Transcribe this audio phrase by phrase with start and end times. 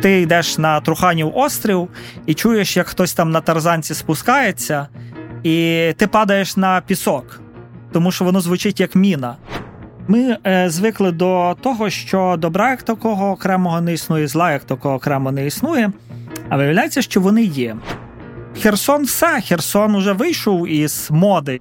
[0.00, 1.88] ти йдеш на Труханів острів
[2.26, 4.88] і чуєш, як хтось там на тарзанці спускається,
[5.42, 7.40] і ти падаєш на пісок,
[7.92, 9.36] тому що воно звучить як міна.
[10.08, 14.94] Ми е, звикли до того, що добра як такого окремого не існує, зла як такого
[14.94, 15.92] окремо не існує.
[16.48, 17.76] А виявляється, що вони є.
[18.62, 21.60] Херсон все, Херсон уже вийшов із моди.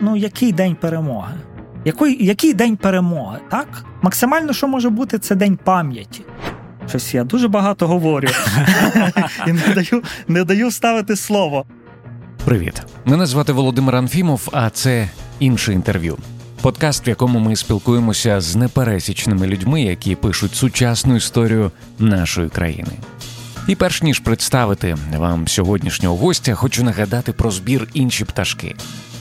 [0.00, 1.34] Ну, який день перемоги?
[1.84, 3.38] Який, який день перемоги?
[3.50, 3.84] Так?
[4.02, 6.24] Максимально, що може бути, це день пам'яті.
[6.88, 8.28] Щось я дуже багато говорю
[9.46, 11.64] і не даю, не даю ставити слово.
[12.44, 16.18] Привіт, мене звати Володимир Анфімов, а це інше інтерв'ю.
[16.60, 22.92] Подкаст, в якому ми спілкуємося з непересічними людьми, які пишуть сучасну історію нашої країни.
[23.68, 28.76] І перш ніж представити вам сьогоднішнього гостя, хочу нагадати про збір інші пташки.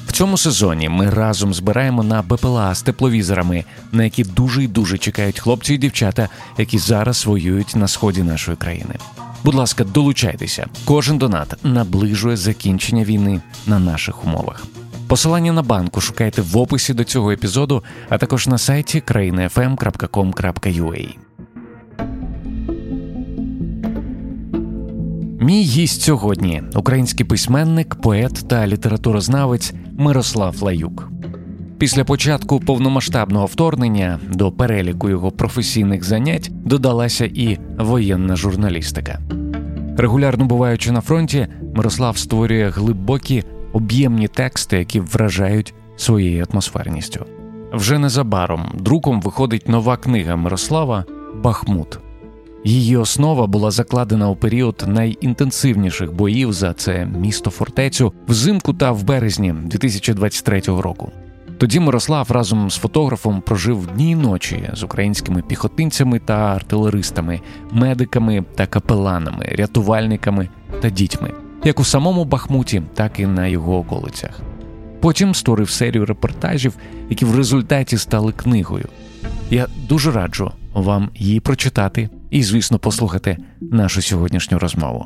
[0.07, 4.97] В цьому сезоні ми разом збираємо на БПЛА з тепловізорами, на які дуже й дуже
[4.97, 8.95] чекають хлопці і дівчата, які зараз воюють на сході нашої країни.
[9.43, 10.67] Будь ласка, долучайтеся.
[10.85, 14.65] Кожен донат наближує закінчення війни на наших умовах.
[15.07, 21.26] Посилання на банку шукайте в описі до цього епізоду, а також на сайті країнafm.com.ua.
[25.39, 31.09] Мій гість сьогодні український письменник, поет та літературознавець Мирослав Лаюк.
[31.77, 39.19] Після початку повномасштабного вторгнення до переліку його професійних занять додалася і воєнна журналістика.
[39.97, 43.43] Регулярно буваючи на фронті, Мирослав створює глибокі
[43.73, 47.25] об'ємні тексти, які вражають своєю атмосферністю.
[47.73, 51.05] Вже незабаром друком виходить нова книга Мирослава
[51.43, 51.99] Бахмут.
[52.67, 59.03] Її основа була закладена у період найінтенсивніших боїв за це місто фортецю взимку та в
[59.03, 61.11] березні 2023 року.
[61.57, 68.43] Тоді Мирослав разом з фотографом прожив дні й ночі з українськими піхотинцями та артилеристами, медиками
[68.55, 70.49] та капеланами, рятувальниками
[70.81, 71.31] та дітьми,
[71.63, 74.39] як у самому Бахмуті, так і на його околицях.
[74.99, 76.73] Потім створив серію репортажів,
[77.09, 78.85] які в результаті стали книгою.
[79.49, 85.05] Я дуже раджу вам її прочитати і, звісно, послухати нашу сьогоднішню розмову.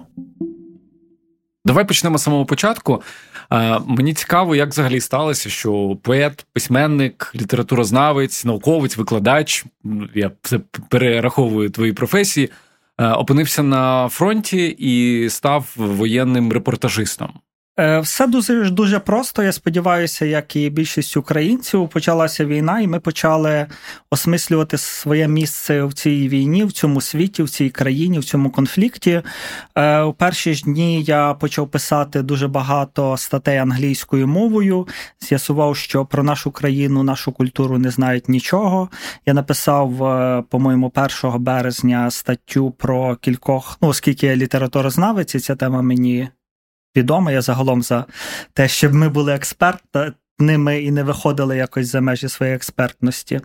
[1.66, 3.02] Давай почнемо з самого початку.
[3.86, 9.66] Мені цікаво, як взагалі сталося, що поет, письменник, літературознавець, науковець, викладач,
[10.16, 10.60] я це
[10.90, 12.50] перераховую твої професії,
[12.98, 17.34] опинився на фронті і став воєнним репортажистом.
[17.80, 19.44] Е, все дуже дуже просто.
[19.44, 23.68] Я сподіваюся, як і більшість українців почалася війна, і ми почали
[24.10, 29.22] осмислювати своє місце в цій війні, в цьому світі, в цій країні, в цьому конфлікті.
[29.76, 34.88] Е, у перші ж дні я почав писати дуже багато статей англійською мовою.
[35.22, 38.90] З'ясував, що про нашу країну, нашу культуру не знають нічого.
[39.26, 45.56] Я написав, е, по-моєму, 1 березня статтю про кількох, ну оскільки я літературознавець, і ця
[45.56, 46.30] тема мені
[46.96, 47.32] відома.
[47.32, 48.06] Я загалом за
[48.54, 49.84] те, щоб ми були експерт,
[50.42, 53.40] ними і не виходили якось за межі своєї експертності.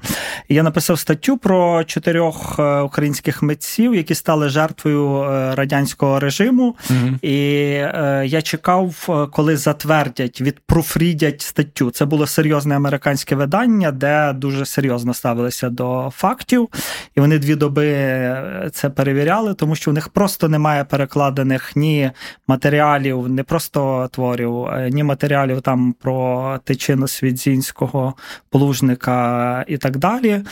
[0.49, 6.77] І я написав статтю про чотирьох е, українських митців, які стали жертвою е, радянського режиму.
[6.91, 7.37] mm І
[7.73, 11.91] е, я чекав, коли затвердять, відпруфрідять статтю.
[11.91, 16.69] Це було серйозне американське видання, де дуже серйозно ставилися до фактів.
[17.17, 17.87] І вони дві доби
[18.73, 22.11] це перевіряли, тому що у них просто немає перекладених ні
[22.49, 28.15] матеріалів, не просто творів, ні матеріалів там про течі Чина Свідзінського,
[28.51, 30.43] Плужника і так далі.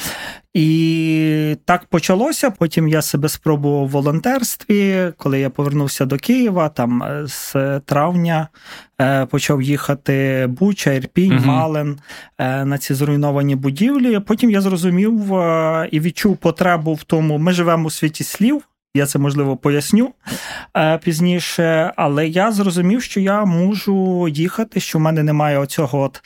[0.55, 2.51] І так почалося.
[2.51, 5.13] Потім я себе спробував в волонтерстві.
[5.17, 8.49] Коли я повернувся до Києва, там е, з травня
[9.01, 11.47] е, почав їхати Буча, Ірпінь, угу.
[11.47, 11.99] Малин
[12.39, 14.21] е, на ці зруйновані будівлі.
[14.21, 15.33] Потім я зрозумів
[15.91, 18.63] і відчув потребу в тому, ми живемо у світі слів.
[18.97, 20.13] Я це можливо поясню
[20.77, 26.23] е, пізніше, але я зрозумів, що я можу їхати, що в мене немає оцього от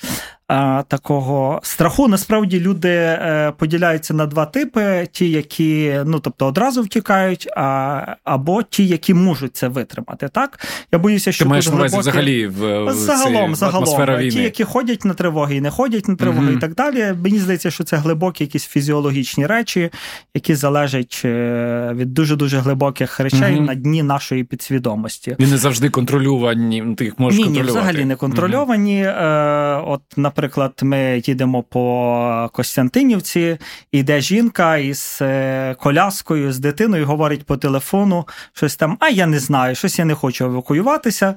[0.88, 2.08] такого страху.
[2.08, 8.62] Насправді люди е, поділяються на два типи: ті, які ну тобто одразу втікають, а, або
[8.62, 10.28] ті, які можуть це витримати.
[10.28, 11.88] Так я боюся, що Ти маєш глибокі...
[11.88, 14.30] увазі взагалі в загалом, загалом війни.
[14.30, 17.14] ті, які ходять на тривоги і не ходять на тривоги, mm і так далі.
[17.22, 19.90] Мені здається, що це глибокі якісь фізіологічні речі,
[20.34, 25.36] які залежать е, від дуже дуже глибоких речей mm на дні нашої підсвідомості.
[25.38, 26.94] І не завжди контролювані.
[26.96, 27.74] Ти їх можеш ні, контролювати.
[27.74, 29.02] Ні, взагалі не контрольовані.
[29.04, 30.37] mm От, наприклад,
[30.82, 33.58] ми їдемо по Костянтинівці,
[33.92, 39.38] іде жінка із е, коляскою, з дитиною, говорить по телефону щось там, а я не
[39.38, 41.34] знаю, щось я не хочу евакуюватися.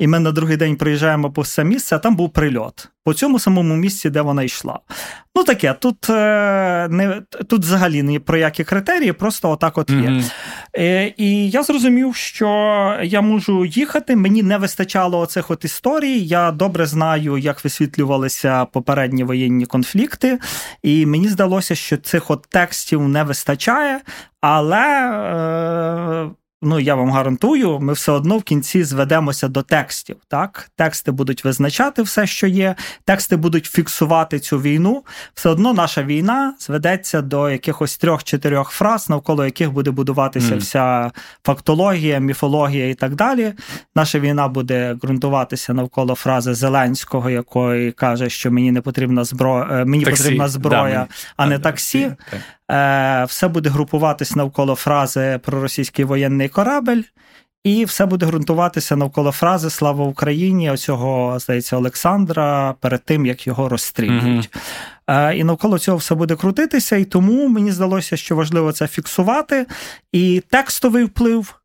[0.00, 3.38] І ми на другий день приїжджаємо по все місце, а там був прильот по цьому
[3.38, 4.78] самому місці, де вона йшла.
[5.36, 9.96] Ну таке, тут е, не тут взагалі не про які критерії, просто отак от є.
[9.96, 10.32] Mm-hmm.
[10.76, 12.48] Е, І я зрозумів, що
[13.02, 14.16] я можу їхати.
[14.16, 16.18] Мені не вистачало оцих от історій.
[16.20, 20.38] Я добре знаю, як висвітлювалися попередні воєнні конфлікти,
[20.82, 24.00] і мені здалося, що цих от текстів не вистачає,
[24.40, 24.86] але.
[26.26, 30.16] Е, ну я вам гарантую, ми все одно в кінці зведемося до текстів.
[30.28, 32.74] Так, тексти будуть визначати все, що є,
[33.04, 35.04] тексти будуть фіксувати цю війну.
[35.34, 40.58] Все одно наша війна зведеться до якихось трьох-чотирьох фраз, навколо яких буде будуватися mm.
[40.58, 41.10] вся
[41.44, 43.52] фактологія, міфологія і так далі.
[43.94, 49.84] Наша війна буде ґрунтуватися навколо фрази Зеленського, якої каже, що мені не потрібна зброя, е,
[49.84, 50.22] мені таксі.
[50.22, 52.12] потрібна зброя, да, а не таксі.
[52.30, 52.40] Так.
[52.70, 57.02] Е, все буде групуватись навколо фрази про російський воєнний корабель,
[57.64, 60.70] і все буде ґрунтуватися навколо фрази Слава Україні!
[60.70, 64.50] оцього, здається, Олександра перед тим, як його розстрілюють.
[65.06, 65.32] Mm-hmm.
[65.32, 69.66] І навколо цього все буде крутитися, і тому мені здалося, що важливо це фіксувати.
[70.12, 71.59] І текстовий вплив.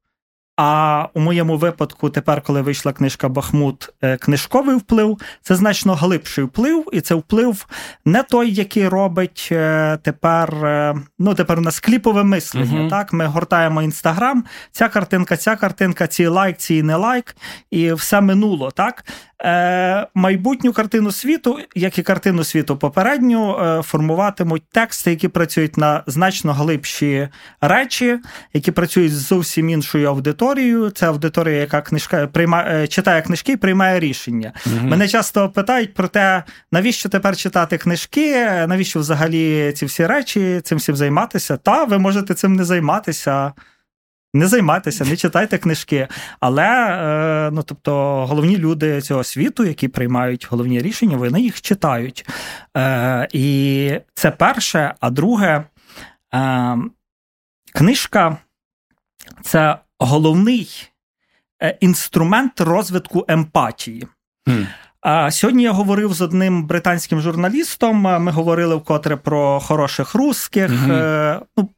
[0.57, 6.43] А у моєму випадку, тепер, коли вийшла книжка Бахмут, е, книжковий вплив це значно глибший
[6.43, 7.67] вплив, і це вплив
[8.05, 12.81] не той, який робить е, тепер е, ну тепер у нас кліпове мислення.
[12.81, 17.35] uh Так, ми гортаємо інстаграм, ця картинка, ця картинка, ці лайк, ці не лайк,
[17.71, 18.71] і все минуло.
[18.71, 19.03] Так
[19.43, 26.03] Е, майбутню картину світу, як і картину світу попередню, е, формуватимуть тексти, які працюють на
[26.07, 27.27] значно глибші
[27.61, 28.19] речі,
[28.53, 30.89] які працюють з зовсім іншою аудиторією.
[30.89, 34.53] Це аудиторія, яка книжка приймає е, читає книжки і приймає рішення.
[34.65, 34.87] Угу.
[34.87, 38.35] Мене часто питають про те, навіщо тепер читати книжки,
[38.67, 41.57] навіщо взагалі ці всі речі цим всім займатися.
[41.57, 43.53] Та ви можете цим не займатися.
[44.35, 46.07] Не займайтеся, не читайте книжки.
[46.39, 52.25] Але е, ну, тобто, головні люди цього світу, які приймають головні рішення, вони їх читають.
[52.77, 54.93] Е, І це перше.
[54.99, 55.63] А друге,
[56.33, 56.77] е,
[57.73, 58.37] книжка
[59.41, 60.91] це головний
[61.79, 64.07] інструмент розвитку емпатії.
[64.47, 65.31] Mm.
[65.31, 67.95] Сьогодні я говорив з одним британським журналістом.
[67.97, 70.71] Ми говорили вкотре про хороших русських.
[70.71, 71.41] Mm-hmm.
[71.57, 71.69] Ну,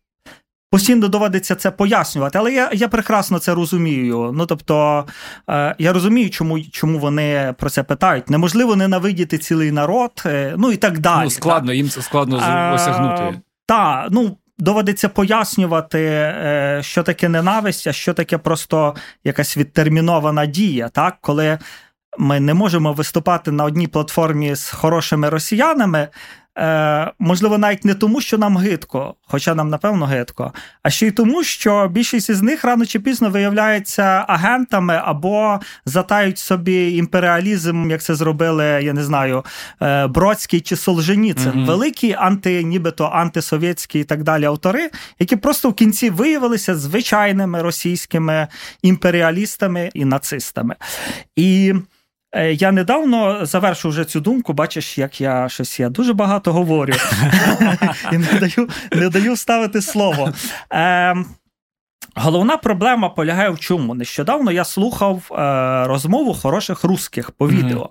[0.69, 4.31] Постійно доводиться це пояснювати, але я я прекрасно це розумію.
[4.33, 5.05] Ну тобто
[5.49, 8.29] е, я розумію, чому чому вони про це питають.
[8.29, 11.23] Неможливо ненавидіти цілий народ, е, ну і так далі.
[11.23, 11.75] Ну, Складно, так?
[11.75, 13.41] їм це складно е, осягнути.
[13.65, 20.89] Так, ну доводиться пояснювати, е, що таке ненависть, а що таке просто якась відтермінована дія,
[20.89, 21.59] так коли
[22.17, 26.07] ми не можемо виступати на одній платформі з хорошими росіянами.
[26.57, 31.11] Е, Можливо, навіть не тому, що нам гидко, хоча нам напевно гидко, а ще й
[31.11, 38.01] тому, що більшість із них рано чи пізно виявляються агентами або затають собі імперіалізм, як
[38.01, 39.45] це зробили, я не знаю,
[39.81, 41.51] е, Бродський чи Солженіцин.
[41.51, 41.65] Mm-hmm.
[41.65, 44.89] великі анти, нібито антисовєтські і так далі автори,
[45.19, 48.47] які просто в кінці виявилися звичайними російськими
[48.81, 50.75] імперіалістами і нацистами.
[51.35, 51.73] І
[52.53, 56.93] я недавно завершив вже цю думку, бачиш, як я щось я дуже багато говорю
[58.11, 60.33] і не даю не даю ставити слово.
[60.73, 61.15] Е,
[62.19, 63.93] Головна проблема полягає в чому?
[63.93, 65.35] Нещодавно я слухав е,
[65.87, 67.89] розмову хороших русських по відео.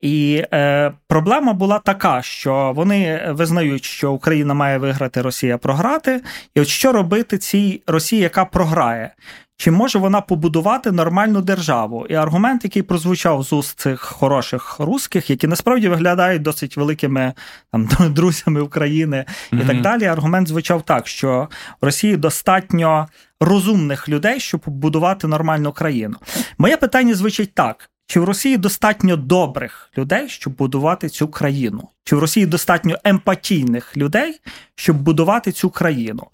[0.00, 6.22] І е, проблема була така, що вони визнають, що Україна має виграти, Росія програти.
[6.54, 9.14] І от що робити цій Росії, яка програє?
[9.60, 12.06] Чи може вона побудувати нормальну державу?
[12.10, 17.32] І аргумент, який прозвучав з уст цих хороших русських, які насправді виглядають досить великими
[17.72, 20.04] там друзями України і так далі.
[20.04, 21.48] Аргумент звучав так, що
[21.80, 23.08] в Росії достатньо
[23.40, 26.16] розумних людей, щоб побудувати нормальну країну.
[26.58, 31.88] Моє питання звучить так: чи в Росії достатньо добрих людей, щоб будувати цю країну?
[32.04, 34.40] Чи в Росії достатньо емпатійних людей,
[34.74, 36.26] щоб будувати цю країну?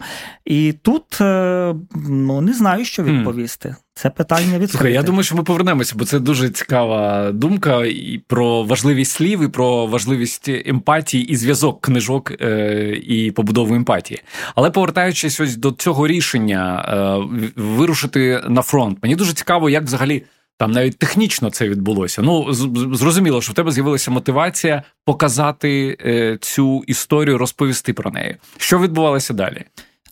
[0.45, 1.75] І тут е,
[2.09, 3.77] ну не знаю, що відповісти.
[3.95, 4.91] Це питання відкрите.
[4.91, 9.49] Я думаю, що ми повернемося, бо це дуже цікава думка і про важливість слів, і
[9.49, 14.23] про важливість емпатії і зв'язок книжок е, і побудову емпатії.
[14.55, 20.25] Але повертаючись ось до цього рішення е, вирушити на фронт, мені дуже цікаво, як взагалі.
[20.59, 22.23] Там навіть технічно це відбулося.
[22.23, 22.53] Ну
[22.95, 28.37] зрозуміло, що в тебе з'явилася мотивація показати е, цю історію, розповісти про неї.
[28.57, 29.65] Що відбувалося далі?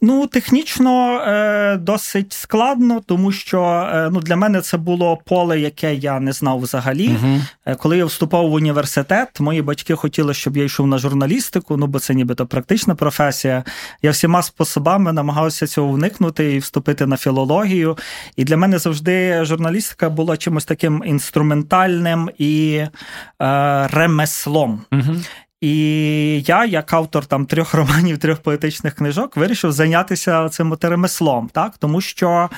[0.05, 3.63] Ну, технічно е, досить складно, тому що
[3.95, 7.09] е, ну, для мене це було поле, яке я не знав взагалі.
[7.09, 7.77] Uh-huh.
[7.77, 11.99] Коли я вступав в університет, мої батьки хотіли, щоб я йшов на журналістику, ну бо
[11.99, 13.65] це нібито практична професія.
[14.03, 17.99] Я всіма способами намагався цього уникнути і вступити на філологію.
[18.37, 22.91] І для мене завжди журналістика була чимось таким інструментальним і е,
[23.93, 24.81] ремеслом.
[24.93, 25.25] Uh-huh.
[25.63, 31.79] І я, як автор там трьох романів, трьох поетичних книжок, вирішив зайнятися цим ремеслом, так
[31.79, 32.51] тому що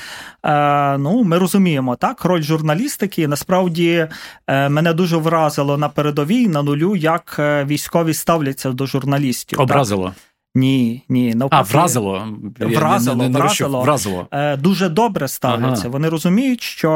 [0.46, 3.28] е, ну, ми розуміємо так, роль журналістики.
[3.28, 4.08] Насправді
[4.46, 9.60] е, мене дуже вразило на передовій на нулю, як е, військові ставляться до журналістів.
[9.60, 10.04] Образило.
[10.04, 10.33] Так?
[10.56, 11.64] Ні, ні, навпаки.
[11.70, 12.28] А, вразило.
[12.60, 13.82] Вразило, не, не, не вразило.
[13.82, 14.26] вразило.
[14.30, 15.82] Е, дуже добре ставляться.
[15.82, 15.92] Ага.
[15.92, 16.90] Вони розуміють, що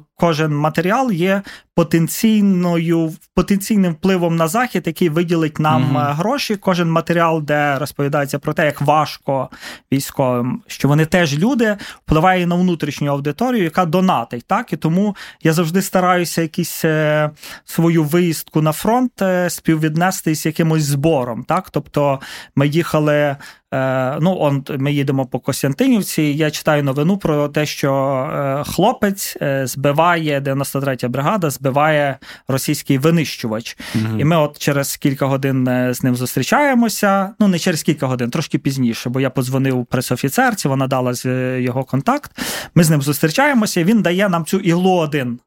[0.00, 1.42] е, кожен матеріал є
[1.74, 6.04] потенційною потенційним впливом на захід, який виділить нам угу.
[6.08, 6.56] гроші.
[6.56, 9.48] Кожен матеріал, де розповідається про те, як важко
[9.92, 11.76] військовим, що вони теж люди,
[12.06, 14.44] впливає на внутрішню аудиторію, яка донатить.
[14.46, 17.30] Так і тому я завжди стараюся якісь е,
[17.64, 21.44] свою виїздку на фронт е, співвіднести з якимось збором.
[21.44, 22.20] Так, тобто
[22.62, 23.36] ми їхали
[23.74, 26.22] Е, ну, он ми їдемо по Костянтинівці.
[26.22, 27.92] Я читаю новину про те, що
[28.34, 33.76] е, хлопець е, збиває 93-я бригада, збиває російський винищувач.
[33.94, 34.18] Угу.
[34.18, 37.30] І ми, от через кілька годин з ним зустрічаємося.
[37.40, 41.12] Ну, не через кілька годин, трошки пізніше, бо я подзвонив пресофіцерці, вона дала
[41.58, 42.30] його контакт.
[42.74, 43.84] Ми з ним зустрічаємося.
[43.84, 45.38] Він дає нам цю іглу один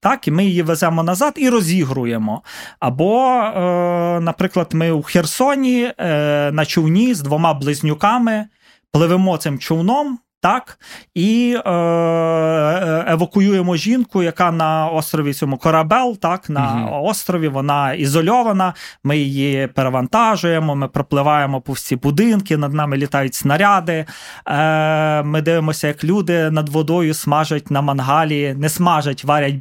[0.00, 2.42] так, і ми її веземо назад і розігруємо.
[2.80, 8.46] Або, е, наприклад, ми у Херсоні е, на човні з двома близнюками
[8.92, 10.78] пливемо цим човном так,
[11.14, 17.06] і е, е, евакуюємо жінку, яка на острові цьому корабел, так, на угу.
[17.06, 18.74] острові вона ізольована.
[19.04, 24.04] Ми її перевантажуємо, ми пропливаємо по всі будинки, над нами літають снаряди.
[24.46, 29.54] Е, Ми дивимося, як люди над водою смажать на мангалі, не смажать, варять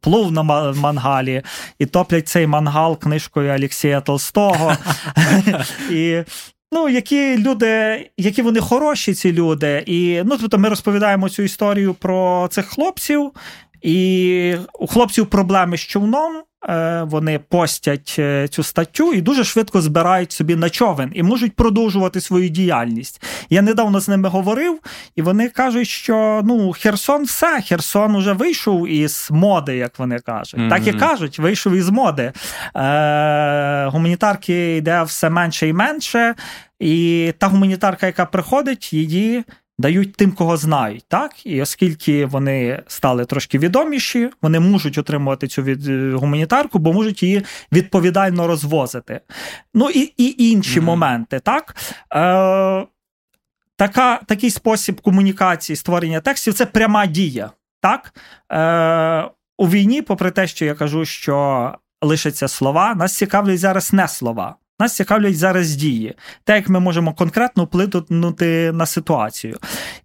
[0.00, 0.42] плов на
[0.72, 1.42] мангалі
[1.78, 4.72] і топлять цей мангал книжкою Олексія Толстого.
[5.90, 6.22] І
[6.76, 9.82] Ну, які люди, які вони хороші, ці люди.
[9.86, 13.30] І ну, тобто ми розповідаємо цю історію про цих хлопців,
[13.82, 16.42] і у хлопців проблеми з човном.
[16.68, 21.56] Е, вони постять е, цю статтю і дуже швидко збирають собі на човен і можуть
[21.56, 23.22] продовжувати свою діяльність.
[23.50, 24.78] Я недавно з ними говорив,
[25.16, 30.60] і вони кажуть, що ну Херсон все, Херсон уже вийшов із моди, як вони кажуть.
[30.60, 30.68] Mm-hmm.
[30.68, 32.32] Так і кажуть, вийшов із моди.
[32.76, 36.34] Е, Гуманітарки йде все менше і менше.
[36.80, 39.44] І та гуманітарка, яка приходить, її
[39.78, 41.04] дають тим, кого знають.
[41.08, 41.46] так?
[41.46, 47.42] І оскільки вони стали трошки відоміші, вони можуть отримувати цю від гуманітарку, бо можуть її
[47.72, 49.20] відповідально розвозити.
[49.74, 50.84] Ну і і інші mm-hmm.
[50.84, 51.40] моменти.
[51.40, 51.76] так?
[52.14, 52.86] Е,
[53.76, 57.50] така, Такий спосіб комунікації, створення текстів це пряма дія.
[57.80, 58.14] так?
[58.52, 64.08] Е, У війні, попри те, що я кажу, що лишаться слова, нас цікавлять зараз не
[64.08, 64.56] слова.
[64.80, 66.14] Нас цікавлять зараз дії,
[66.44, 69.58] те, як ми можемо конкретно вплинути на ситуацію.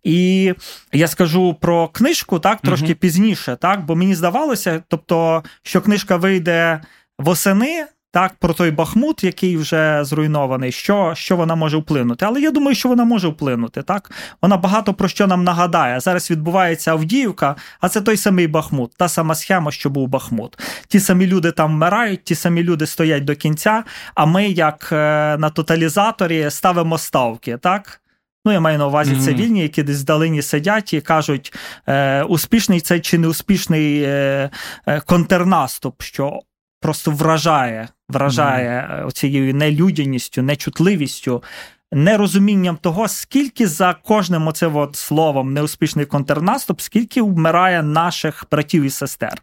[0.04, 0.54] І
[0.94, 2.96] я скажу про книжку так трошки угу.
[2.96, 6.82] пізніше, так, бо мені здавалося, тобто, що книжка вийде
[7.20, 7.86] восени.
[8.14, 12.26] Так, про той Бахмут, який вже зруйнований, що що вона може вплинути.
[12.26, 13.82] Але я думаю, що вона може вплинути.
[13.82, 16.00] Так, вона багато про що нам нагадає.
[16.00, 20.60] Зараз відбувається Авдіївка, а це той самий Бахмут, та сама схема, що був Бахмут.
[20.88, 23.84] Ті самі люди там вмирають, ті самі люди стоять до кінця.
[24.16, 24.96] А ми, як е,
[25.38, 27.58] на тоталізаторі, ставимо ставки.
[27.58, 28.02] так?
[28.46, 29.26] Ну, я маю на увазі mm-hmm.
[29.26, 31.54] цивільні, які десь вдалині сидять і кажуть,
[31.88, 34.50] е, успішний це чи не успішний е,
[34.88, 36.40] е, контрнаступ, що
[36.82, 39.12] просто вражає, вражає mm.
[39.12, 41.44] цією нелюдяністю, нечутливістю
[41.92, 48.90] нерозумінням того, скільки за кожним оцим от словом неуспішний контрнаступ, скільки вмирає наших братів і
[48.90, 49.42] сестер.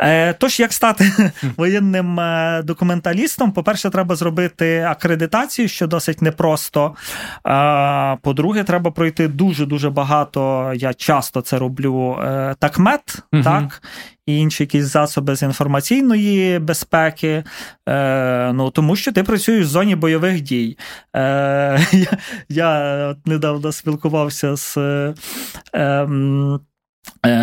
[0.00, 6.94] Е, Тож, як стати воєнним е, документалістом, по-перше, треба зробити акредитацію, що досить непросто.
[7.46, 10.72] Е, По-друге, треба пройти дуже-дуже багато.
[10.76, 13.42] Я часто це роблю е, такмет, угу.
[13.42, 13.82] так
[14.30, 17.44] і інші якісь засоби з інформаційної безпеки,
[17.88, 20.78] е, ну тому що ти працюєш в зоні бойових дій.
[21.16, 22.10] Е, Я
[22.48, 24.76] я недавно спілкувався з.
[25.74, 26.08] Е,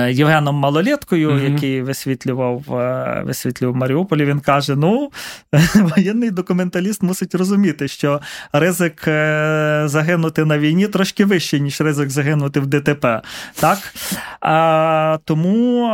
[0.10, 1.52] Євгеном Малолеткою, mm-hmm.
[1.52, 5.12] який висвітлював е, висвітлював Маріуполі, він каже: ну,
[5.76, 8.22] воєнний документаліст мусить розуміти, що
[8.54, 13.22] ризик е, загинути на війні трошки вищий, ніж ризик загинути в ДТП.
[13.60, 13.78] Так?
[14.42, 15.88] А, Тому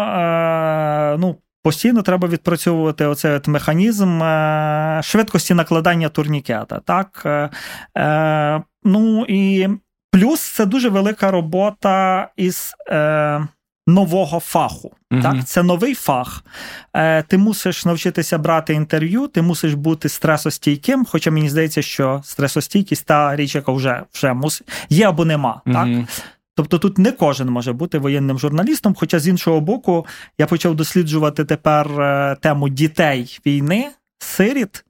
[1.20, 4.22] ну, постійно треба відпрацьовувати оцей от механізм
[5.02, 6.82] швидкості накладання турнікета.
[6.86, 7.26] Так?
[8.84, 9.70] Ну і
[10.14, 12.74] Плюс це дуже велика робота із.
[12.90, 13.48] Е,
[13.88, 14.92] нового фаху.
[15.12, 15.46] uh Так?
[15.46, 16.44] Це новий фах.
[16.94, 23.06] Е, Ти мусиш навчитися брати інтерв'ю, ти мусиш бути стресостійким, хоча мені здається, що стресостійкість
[23.06, 24.62] та річ, яка вже вже мус...
[24.90, 25.62] є або нема.
[25.66, 26.10] uh Так?
[26.56, 28.96] Тобто тут не кожен може бути воєнним журналістом.
[29.00, 30.06] Хоча з іншого боку,
[30.38, 33.90] я почав досліджувати тепер е, тему дітей війни,
[34.20, 34.86] сиріт.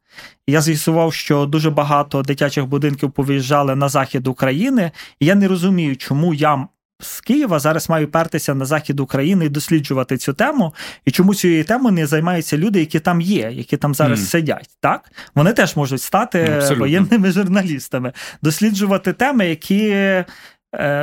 [0.47, 5.97] Я з'ясував, що дуже багато дитячих будинків повиїжджали на захід України, і я не розумію,
[5.97, 6.67] чому я
[7.03, 10.73] з Києва зараз маю пертися на захід України і досліджувати цю тему.
[11.05, 14.25] І чому цією темою не займаються люди, які там є, які там зараз mm.
[14.25, 14.69] сидять.
[14.79, 16.79] Так вони теж можуть стати Абсолютно.
[16.79, 19.95] воєнними журналістами, досліджувати теми, які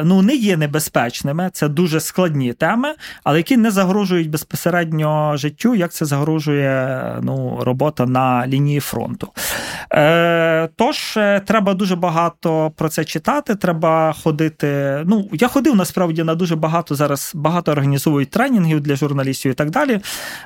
[0.04, 5.92] ну, не є небезпечними, це дуже складні теми, але які не загрожують безпосередньо життю, як
[5.92, 9.28] це загрожує ну, робота на лінії фронту.
[9.92, 13.54] Е, Тож, е, треба дуже багато про це читати.
[13.54, 15.00] Треба ходити.
[15.06, 19.70] Ну, я ходив насправді на дуже багато зараз багато організовують тренінгів для журналістів і так
[19.70, 20.00] далі.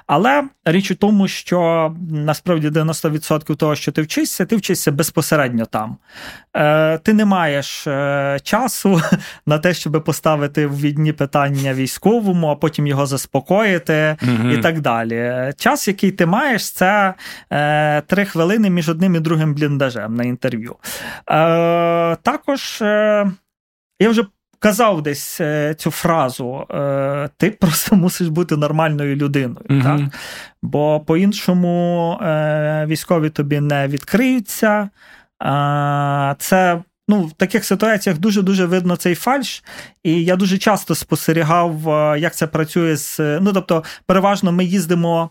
[0.07, 5.97] Але річ у тому, що насправді 90% того, що ти вчишся, ти вчишся безпосередньо там.
[6.57, 9.01] Е, Ти не маєш е, часу
[9.47, 14.49] на те, щоб поставити в відні питання військовому, а потім його заспокоїти угу.
[14.49, 15.53] і так далі.
[15.57, 17.15] Час, який ти маєш, це
[17.51, 20.77] е, три хвилини між одним і другим бліндажем на інтерв'ю.
[21.31, 23.27] Е, Також е,
[24.01, 24.25] я вже.
[24.59, 29.67] Казав десь е, цю фразу, е, ти просто мусиш бути нормальною людиною.
[29.69, 30.01] mm так?
[30.63, 34.89] Бо по-іншому е, військові тобі не відкриються.
[36.39, 39.65] Це ну, в таких ситуаціях дуже-дуже видно цей фальш,
[40.03, 43.19] і я дуже часто спостерігав, е, як це працює з.
[43.41, 45.31] Ну, тобто, переважно ми їздимо.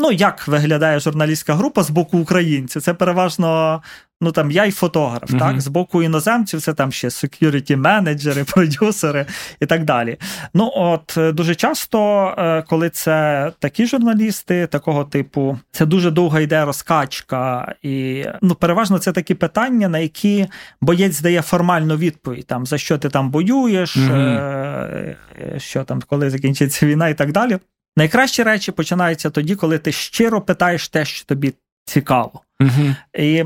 [0.00, 2.82] Е, ну, як виглядає журналістська група з боку українців?
[2.82, 3.82] Це переважно
[4.20, 5.38] ну там я й фотограф, uh-huh.
[5.38, 9.26] так, з боку іноземців, це там ще security менеджери, продюсери
[9.60, 10.16] і так далі.
[10.54, 16.40] Ну, от е, дуже часто, е, коли це такі журналісти, такого типу, це дуже довга
[16.40, 20.46] йде розкачка, і ну, переважно це такі питання, на які
[20.80, 25.16] боєць дає формальну відповідь: там за що ти там воюєш, uh-huh.
[25.58, 27.58] що там, коли закінчиться війна, і так далі.
[27.98, 32.40] Найкращі речі починаються тоді, коли ти щиро питаєш те, що тобі цікаво.
[32.60, 32.94] Uh-huh.
[33.18, 33.44] І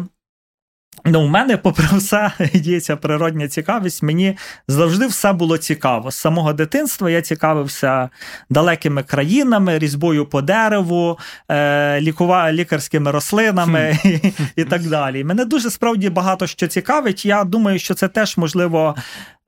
[1.04, 4.02] Ну, у мене, попри все, є ця природня цікавість.
[4.02, 4.36] Мені
[4.68, 6.10] завжди все було цікаво.
[6.10, 8.10] З самого дитинства я цікавився
[8.50, 15.24] далекими країнами, різьбою по дереву, е, лікува, лікарськими рослинами і, і так далі.
[15.24, 17.26] Мене дуже справді багато що цікавить.
[17.26, 18.96] Я думаю, що це теж можливо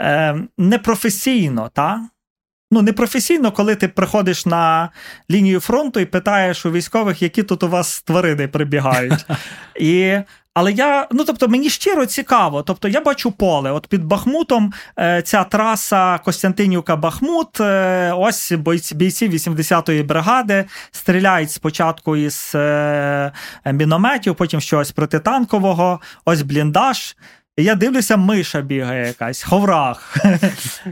[0.03, 2.01] е, непрофесійно, та?
[2.71, 4.91] Ну, непрофесійно, коли ти приходиш на
[5.31, 9.27] лінію фронту і питаєш у військових, які тут у вас тварини прибігають.
[9.81, 10.19] І
[10.55, 12.63] але я, ну тобто, мені щиро цікаво.
[12.63, 13.71] Тобто, я бачу поле.
[13.71, 17.63] От під Бахмутом е, ця траса Костянтинівка-Бахмут.
[17.63, 23.33] Е, ось бійці, бійці 80-ї бригади стріляють спочатку із е,
[23.73, 27.17] мінометів, потім щось протитанкового, ось бліндаж.
[27.57, 30.17] Я дивлюся, миша бігає якась, ховрах.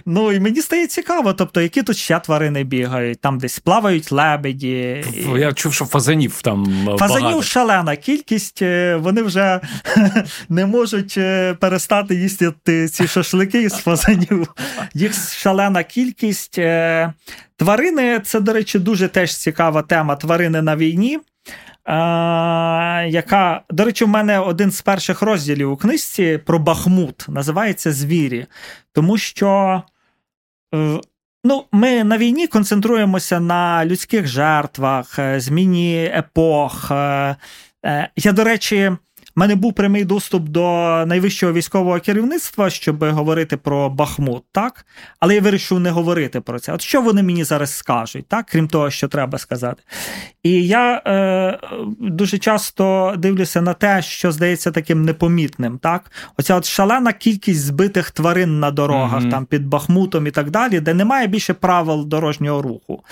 [0.07, 5.05] Ну і мені стає цікаво, тобто, які тут ще тварини бігають, там десь плавають лебеді.
[5.37, 6.89] Я чув, що фазанів там.
[6.99, 7.43] Фазанів багато.
[7.43, 9.61] шалена кількість, е, вони вже
[10.49, 12.53] не можуть е, перестати їсти
[12.89, 14.55] ці шашлики з фазанів.
[14.95, 16.59] Їх шалена кількість.
[16.59, 17.13] Е,
[17.57, 21.21] тварини це, до речі, дуже теж цікава тема тварини на війні
[23.09, 28.47] яка, до речі, в мене один з перших розділів у книжці про Бахмут називається Звірі.
[28.93, 29.83] Тому що
[30.75, 31.01] е,
[31.45, 36.91] ну, ми на війні концентруємося на людських жертвах, е, зміні епох.
[36.91, 37.37] Е,
[38.17, 38.93] я, до речі.
[39.37, 40.63] У мене був прямий доступ до
[41.07, 44.87] найвищого військового керівництва, щоб говорити про Бахмут, так?
[45.21, 46.73] Але я вирішив не говорити про це.
[46.73, 48.47] От що вони мені зараз скажуть, так?
[48.47, 49.83] крім того, що треба сказати.
[50.43, 51.59] І я е,
[52.01, 55.79] дуже часто дивлюся на те, що здається таким непомітним.
[55.79, 56.11] так?
[56.37, 59.31] Оця от шалена кількість збитих тварин на дорогах, mm-hmm.
[59.31, 63.05] там під Бахмутом і так далі, де немає більше правил дорожнього руху.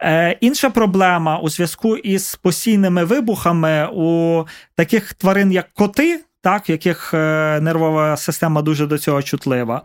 [0.00, 7.14] Е, Інша проблема у зв'язку із постійними вибухами у таких тварин, як коти, так, яких
[7.14, 9.82] е, нервова система дуже до цього чутлива.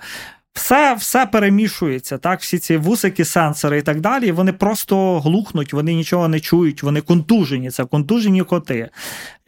[0.54, 4.32] Все все перемішується, так, всі ці вусики, сенсори і так далі.
[4.32, 8.90] Вони просто глухнуть, вони нічого не чують, вони контужені, це контужені коти.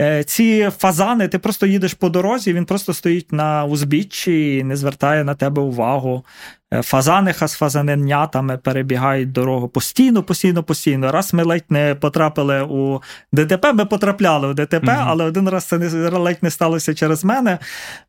[0.02, 4.76] Е, ці фазани, ти просто їдеш по дорозі, він просто стоїть на узбіччі і не
[4.76, 6.26] звертає на тебе увагу.
[6.74, 11.12] Е, фазаниха з фазаненятами перебігають дорогу постійно, постійно, постійно.
[11.12, 15.66] Раз ми ледь не потрапили у ДТП, ми потрапляли у ДТП, mm але один раз
[15.66, 17.60] це не ледь не сталося через мене,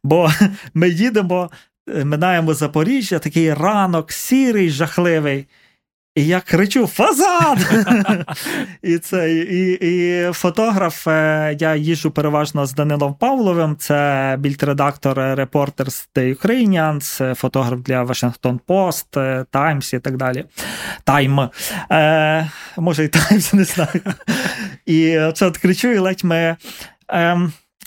[0.05, 0.31] бо
[0.75, 1.51] ми їдемо.
[2.05, 5.47] минаємо Запоріжжя, такий ранок, сірий, жахливий.
[6.15, 7.59] І я кричу Фазан!
[8.83, 16.09] і це, і, і фотограф, е, я їжджу переважно з Данилом Павловим, це більдредактор Reporters
[16.15, 19.19] The Ukrainians, фотограф для Washington Post,
[19.53, 20.45] Times і так далі.
[21.07, 21.49] Time.
[21.93, 24.01] Е, Може, і Times, не знаю.
[24.87, 26.57] І це от кричу, і ледь ми.
[27.13, 27.39] Е,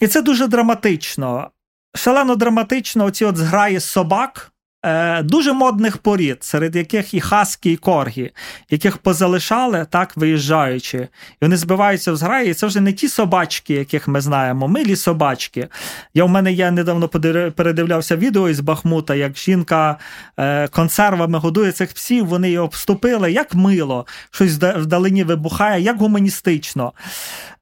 [0.02, 1.50] і це дуже драматично.
[1.96, 4.52] Шалено драматично, оці от зграї собак.
[4.88, 8.32] Е, дуже модних порід, серед яких і хаски, і коргі,
[8.70, 11.08] яких позалишали, так виїжджаючи, і
[11.42, 12.52] вони збиваються в зграї.
[12.52, 15.68] І це вже не ті собачки, яких ми знаємо, милі собачки.
[16.14, 17.08] Я в мене я недавно
[17.56, 19.98] передивлявся відео із Бахмута, як жінка
[20.40, 26.94] е, консервами годує цих псів, вони її обступили, як мило, щось вдалині вибухає, як гуманістично.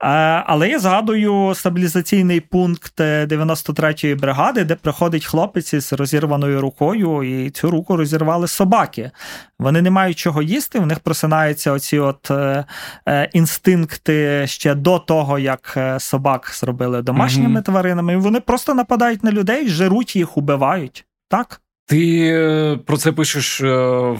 [0.03, 0.07] Е,
[0.45, 7.71] але я згадую стабілізаційний пункт 93-ї бригади, де приходить хлопець із розірваною рукою, і цю
[7.71, 9.11] руку розірвали собаки.
[9.59, 12.65] Вони не мають чого їсти, в них просинаються оці от е,
[13.07, 17.65] е, інстинкти ще до того, як собак зробили домашніми mm-hmm.
[17.65, 18.13] тваринами.
[18.13, 21.05] І вони просто нападають на людей, жируть їх, убивають.
[21.29, 21.61] Так?
[21.87, 23.67] Ти е, про це пишеш е,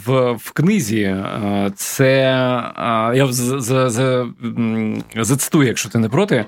[0.06, 1.02] в в книзі.
[1.02, 2.22] Е, це
[3.14, 3.28] я
[5.16, 6.46] зацитую, якщо ти не проти.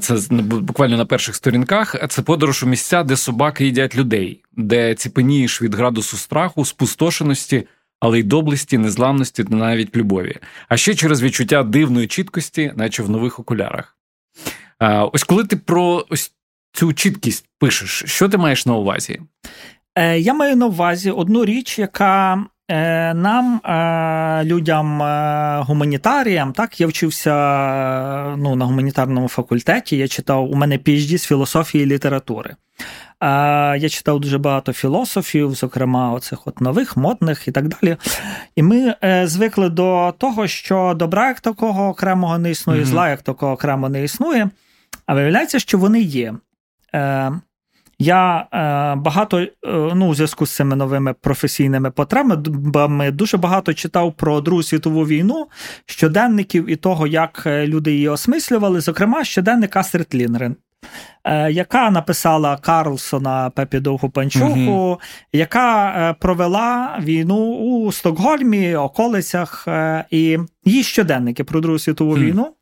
[0.00, 2.08] Це буквально на перших сторінках.
[2.08, 7.66] Це подорож у місця, де собаки їдять людей, де ціпенієш від градусу страху, спустошеності,
[8.00, 10.36] але й доблесті, незламності та навіть любові.
[10.68, 13.96] А ще через відчуття дивної чіткості, наче в нових окулярах.
[15.12, 16.32] Ось коли ти про ось
[16.72, 19.20] цю чіткість пишеш, що ти маєш на увазі?
[19.94, 22.44] Е, я маю на увазі одну річ, яка
[23.14, 24.86] нам, е, людям,
[25.64, 27.34] гуманітаріям, так, я вчився
[28.38, 32.56] ну, на гуманітарному факультеті, я читав у мене PhD з філософії і літератури.
[33.22, 37.96] Я читав дуже багато філософів, зокрема, оцих от нових, модних і так далі.
[38.56, 42.86] І ми звикли до того, що добра як такого окремого не існує, mm-hmm.
[42.86, 44.50] зла як такого окремо не існує.
[45.06, 46.34] А виявляється, що вони є.
[48.02, 49.48] Я е, багато е,
[49.94, 55.46] ну, у зв'язку з цими новими професійними потребами дуже багато читав про Другу світову війну,
[55.86, 60.56] щоденників і того, як е, люди її осмислювали, зокрема, щоденник Астрид Лінгрен.
[61.24, 64.98] Е, яка написала Карлсона Пепі Довгопанчуху, uh
[65.32, 69.68] яка провела війну у Стокгольмі, околицях,
[70.10, 72.54] і її щоденники про Другу світову uh війну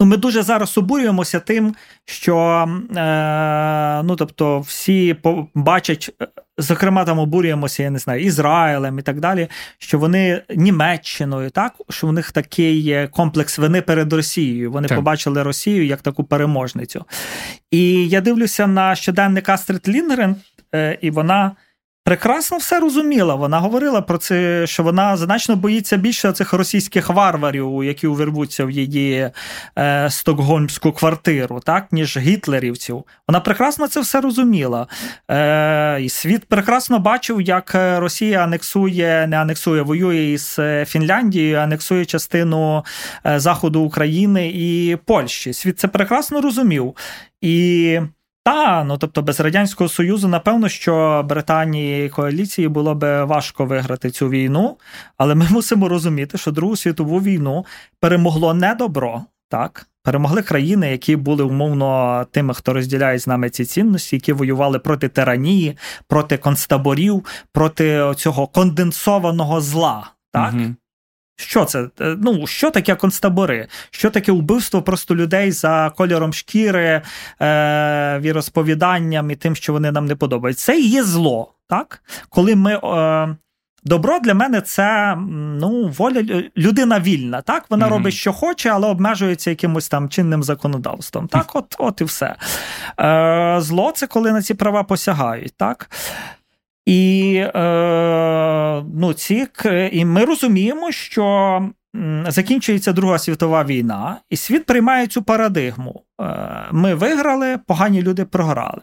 [0.00, 2.66] Ну, Ми дуже зараз обурюємося тим, що
[2.96, 5.16] е, ну, тобто, всі
[5.54, 6.26] бачать, е,
[6.58, 12.06] зокрема, там обурюємося, я не знаю, Ізраїлем і так далі, що вони Німеччиною, так, що
[12.06, 14.72] в них такий комплекс вини перед Росією.
[14.72, 14.96] Вони так.
[14.96, 17.04] побачили Росію як таку переможницю.
[17.70, 20.36] І я дивлюся на щоденник Астрид Лінгрен,
[20.74, 21.52] е, і вона
[22.06, 23.34] прекрасно все розуміла.
[23.34, 28.70] Вона говорила про це, що вона значно боїться більше цих російських варварів, які увербуться в
[28.70, 29.30] її
[29.78, 33.04] е, стокгольмську квартиру, так, ніж гітлерівців.
[33.28, 34.86] Вона прекрасно це все розуміла.
[35.30, 42.84] Е, І світ прекрасно бачив, як Росія анексує, не анексує, воює із Фінляндією, анексує частину
[43.26, 45.52] е, заходу України і Польщі.
[45.52, 46.94] Світ це прекрасно розумів.
[47.40, 48.00] І
[48.46, 54.10] та, ну тобто без радянського союзу, напевно, що Британії і коаліції було би важко виграти
[54.10, 54.76] цю війну,
[55.16, 57.66] але ми мусимо розуміти, що Другу світову війну
[58.00, 59.86] перемогло не добро, так.
[60.02, 65.08] Перемогли країни, які були умовно тими, хто розділяє з нами ці цінності, які воювали проти
[65.08, 65.76] тиранії,
[66.08, 70.10] проти концтаборів, проти цього конденсованого зла.
[70.32, 70.54] Так?
[70.54, 70.74] Угу.
[71.36, 71.88] Що це?
[72.00, 73.68] Е, ну, що таке концтабори?
[73.90, 77.02] Що таке вбивство просто людей за кольором шкіри,
[77.40, 80.66] е, віросповіданням і тим, що вони нам не подобаються?
[80.66, 81.54] Це і є зло.
[81.68, 82.02] так?
[82.28, 82.74] Коли ми.
[82.84, 83.36] Е,
[83.86, 85.16] Добро для мене це
[85.60, 86.22] ну, воля
[86.56, 87.40] людина вільна.
[87.40, 87.90] Так, вона mm-hmm.
[87.90, 91.28] робить, що хоче, але обмежується якимось там чинним законодавством.
[91.28, 92.36] Так, от от і все.
[93.00, 95.54] Е, Зло це коли на ці права посягають.
[95.56, 95.90] так.
[96.86, 99.46] І е, ну, ці,
[99.92, 101.68] і ми розуміємо, що
[102.28, 106.02] закінчується Друга світова війна, і світ приймає цю парадигму.
[106.20, 106.24] Е,
[106.72, 108.82] Ми виграли, погані люди програли.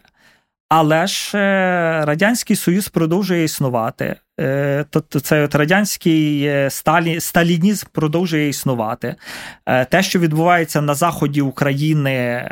[0.69, 4.15] Але ж е, Радянський Союз продовжує існувати.
[4.89, 9.15] Тобто цей от радянський сталі, сталінізм продовжує існувати.
[9.89, 12.47] Те, що відбувається на заході України,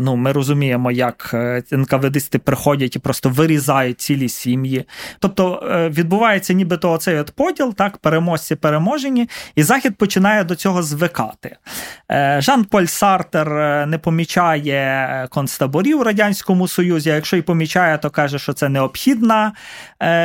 [0.00, 1.34] ну ми розуміємо, як
[1.72, 4.84] НКВДисти приходять і просто вирізають цілі сім'ї.
[5.18, 5.62] Тобто
[5.94, 11.56] відбувається нібито оцей от поділ, так, переможці переможені, і Захід починає до цього звикати.
[12.38, 13.48] Жан Поль Сартер
[13.86, 17.10] не помічає концтаборів у Радянському Союзі.
[17.10, 19.52] Якщо й помічає, то каже, що це необхідна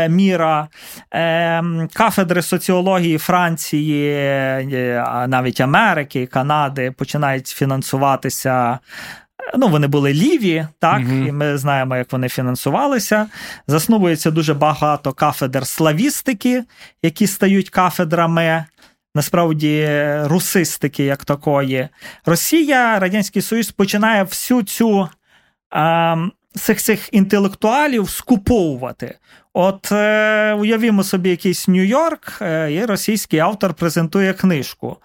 [0.10, 0.68] міра.
[1.12, 8.80] Ем, кафедри соціології Франції, е, навіть Америки, Канади починають фінансуватися.
[9.58, 13.28] Ну, вони були ліві, так, uh і ми знаємо, як вони фінансувалися.
[13.68, 16.64] Засновується дуже багато кафедр славістики,
[17.04, 18.66] які стають кафедрами.
[19.16, 19.90] Насправді,
[20.24, 21.88] русистики, як такої.
[22.26, 25.10] Росія, Радянський Союз починає всю цю
[25.76, 26.18] е,
[26.56, 29.18] цих цих інтелектуалів скуповувати.
[29.54, 34.98] От е, уявімо собі, якийсь Нью-Йорк, е, і російський автор презентує книжку.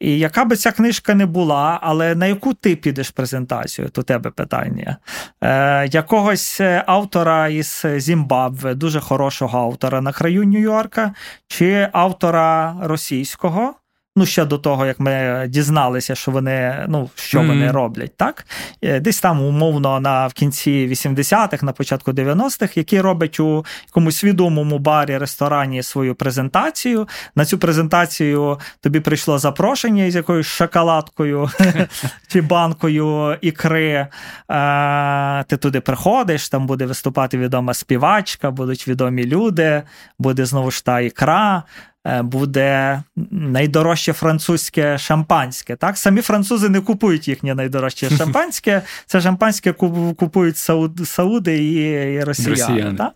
[0.00, 3.88] І яка би ця книжка не була, але на яку ти підеш презентацію?
[3.88, 4.96] То тебе питання.
[5.40, 11.10] Е, Якогось автора із Зімбабве, дуже хорошого автора на краю Нью-Йорка,
[11.48, 13.74] чи автора російського.
[14.18, 17.46] Ну, ще до того, як ми дізналися, що вони ну, що mm-hmm.
[17.46, 18.46] вони роблять, так?
[18.82, 24.24] Е, десь там, умовно, на в кінці 80-х, на початку 90-х, який робить у якомусь
[24.24, 27.08] відомому барі, ресторані свою презентацію.
[27.34, 31.50] На цю презентацію тобі прийшло запрошення із якоюсь шоколадкою
[32.28, 34.06] чи банкою ікри.
[34.50, 39.82] Е, ти туди приходиш, там буде виступати відома співачка, будуть відомі люди,
[40.18, 41.62] буде знову ж та ікра.
[42.08, 45.76] Е, буде найдорожче французьке шампанське.
[45.76, 45.98] Так?
[45.98, 48.82] Самі французи не купують їхнє найдорожче шампанське.
[49.06, 51.74] Це шампанське купують Сауд, Сауди і,
[52.14, 52.50] і росіяни.
[52.50, 52.98] росіяни.
[52.98, 53.12] Так?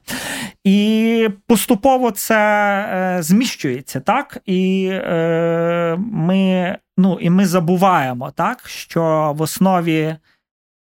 [0.65, 2.37] І поступово це
[3.19, 4.01] е, зміщується.
[4.01, 4.39] так?
[4.47, 10.17] І е, ми ну, і ми забуваємо, так, що в основі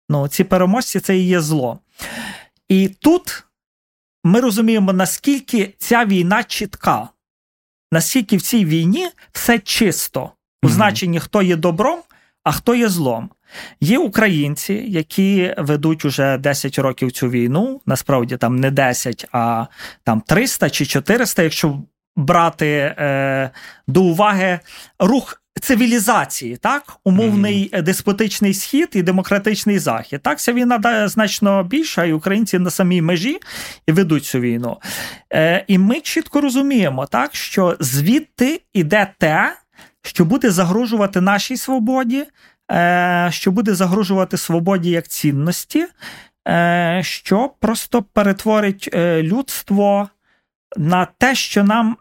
[0.09, 1.79] ну, ці переможці це і є зло.
[2.69, 3.43] І тут
[4.23, 7.09] ми розуміємо, наскільки ця війна чітка
[7.91, 10.31] наскільки в цій війні все чисто
[10.63, 11.99] у значенні, хто є добром,
[12.43, 13.29] а хто є злом.
[13.81, 19.65] Є українці, які ведуть уже 10 років цю війну, насправді там не 10, а
[20.03, 21.79] там 300 чи 400, якщо
[22.15, 23.49] брати е,
[23.87, 24.59] до уваги
[24.99, 27.81] рух цивілізації, так, умовний mm-hmm.
[27.81, 30.21] деспотичний схід і демократичний захід.
[30.21, 33.39] Так, ця війна дає значно більша, і українці на самій межі
[33.87, 34.77] ведуть цю війну.
[35.33, 39.55] Е, І ми чітко розуміємо, так, що звідти йде те,
[40.01, 42.25] що буде загрожувати нашій свободі,
[42.71, 45.87] е, що буде загрожувати свободі як цінності,
[46.47, 50.09] е, що просто перетворить е, людство
[50.77, 51.97] на те, що нам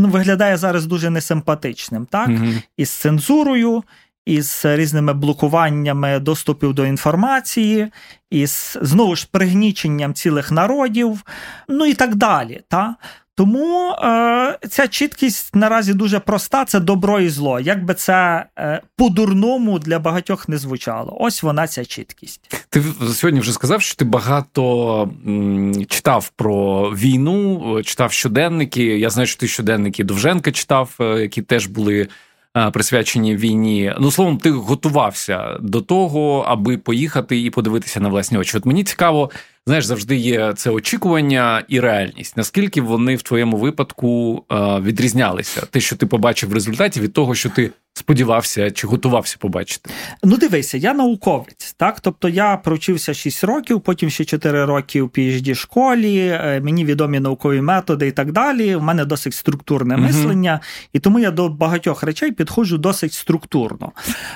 [0.00, 2.28] ну, виглядає зараз дуже несимпатичним, так?
[2.28, 3.84] mm Із цензурою,
[4.26, 7.92] із різними блокуваннями доступів до інформації,
[8.30, 11.24] із знову ж пригніченням цілих народів,
[11.68, 12.60] ну і так далі.
[12.68, 12.94] Так?
[13.40, 17.60] Тому е, ця чіткість наразі дуже проста: це добро і зло.
[17.60, 21.16] Як би це е, по-дурному для багатьох не звучало.
[21.20, 22.66] Ось вона ця чіткість.
[22.70, 28.82] Ти сьогодні вже сказав, що ти багато м, читав про війну, читав щоденники.
[28.98, 32.08] Я знаю, що ти щоденники Довженка читав, е, які теж були.
[32.56, 38.38] Е, присвячені війні, ну словом, ти готувався до того, аби поїхати і подивитися на власні
[38.38, 38.56] очі.
[38.56, 39.30] От мені цікаво,
[39.66, 42.36] знаєш, завжди є це очікування і реальність.
[42.36, 45.66] Наскільки вони в твоєму випадку е, відрізнялися?
[45.70, 49.90] Те, що ти побачив в результаті, від того, що ти сподівався чи готувався побачити?
[50.24, 55.06] Ну, дивися, я науковець, так тобто я провчився 6 років, потім ще 4 роки в
[55.06, 58.74] phd школі, е, мені відомі наукові методи і так далі.
[58.74, 60.04] У мене досить структурне угу.
[60.04, 60.60] мислення,
[60.92, 63.92] і тому я до багатьох речей підходжу досить структурно.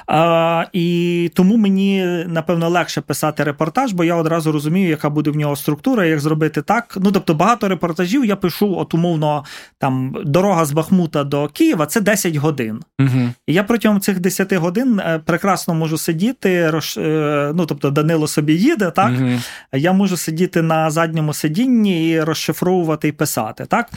[0.07, 5.37] А, І тому мені напевно легше писати репортаж, бо я одразу розумію, яка буде в
[5.37, 6.99] нього структура, як зробити так.
[7.01, 9.45] Ну тобто, багато репортажів я пишу, от умовно,
[9.79, 12.81] там дорога з Бахмута до Києва це 10 годин.
[12.99, 13.29] Угу.
[13.47, 16.97] І я протягом цих 10 годин е, прекрасно можу сидіти, рош...
[16.97, 19.13] Е, ну тобто Данило собі їде, так?
[19.21, 19.31] Угу.
[19.73, 23.67] Я можу сидіти на задньому сидінні і розшифровувати і писати.
[23.67, 23.91] так?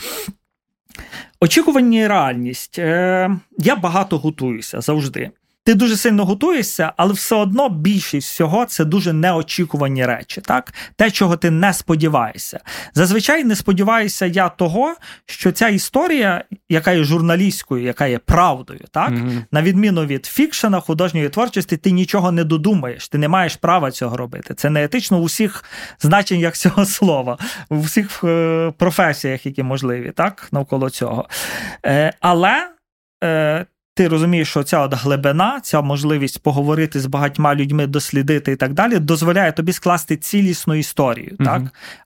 [1.39, 2.79] Очікування і реальність.
[2.79, 5.31] Е, я багато готуюся завжди.
[5.67, 10.41] Ти дуже сильно готуєшся, але все одно більшість всього це дуже неочікувані речі.
[10.41, 12.59] Так, те, чого ти не сподіваєшся.
[12.93, 19.11] Зазвичай не сподіваюся я того, що ця історія, яка є журналістською, яка є правдою, так
[19.11, 19.43] mm-hmm.
[19.51, 24.17] на відміну від фікшена, художньої творчості, ти нічого не додумаєш, ти не маєш права цього
[24.17, 24.53] робити.
[24.53, 25.63] Це не етично у всіх
[25.99, 27.37] значеннях цього слова,
[27.69, 31.29] у всіх е, професіях, які можливі, так навколо цього.
[31.85, 32.69] Е, але.
[33.23, 33.65] Е,
[33.97, 38.73] ти розумієш, що ця от глибина, ця можливість поговорити з багатьма людьми, дослідити і так
[38.73, 41.35] далі, дозволяє тобі скласти цілісну історію.
[41.39, 41.45] Mm-hmm.
[41.45, 41.61] так?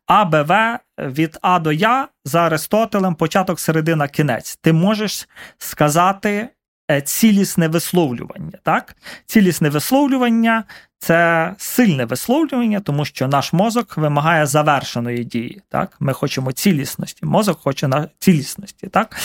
[0.05, 4.59] А, Б, В від А до Я за Аристотелем, початок, середина, кінець.
[4.61, 6.49] Ти можеш сказати
[6.91, 8.57] е, цілісне висловлювання.
[8.63, 8.95] так?
[9.25, 10.63] Цілісне висловлювання
[11.03, 15.61] це сильне висловлювання, тому що наш мозок вимагає завершеної дії.
[15.69, 15.95] Так?
[15.99, 17.25] Ми хочемо цілісності.
[17.25, 18.87] Мозок хоче на цілісності.
[18.87, 19.15] Так?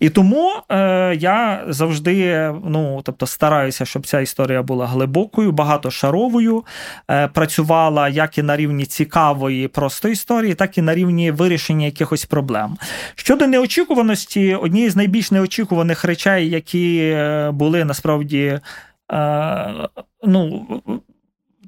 [0.00, 6.64] І тому е, я завжди ну, тобто, стараюся, щоб ця історія була глибокою, багатошаровою,
[7.10, 12.24] е, працювала як і на рівні цікавої, простої історії, так і на рівні вирішення якихось
[12.24, 12.76] проблем.
[13.14, 18.60] Щодо неочікуваності, однією з найбільш неочікуваних речей, які е, були насправді.
[19.12, 19.88] Е,
[20.24, 20.66] ну,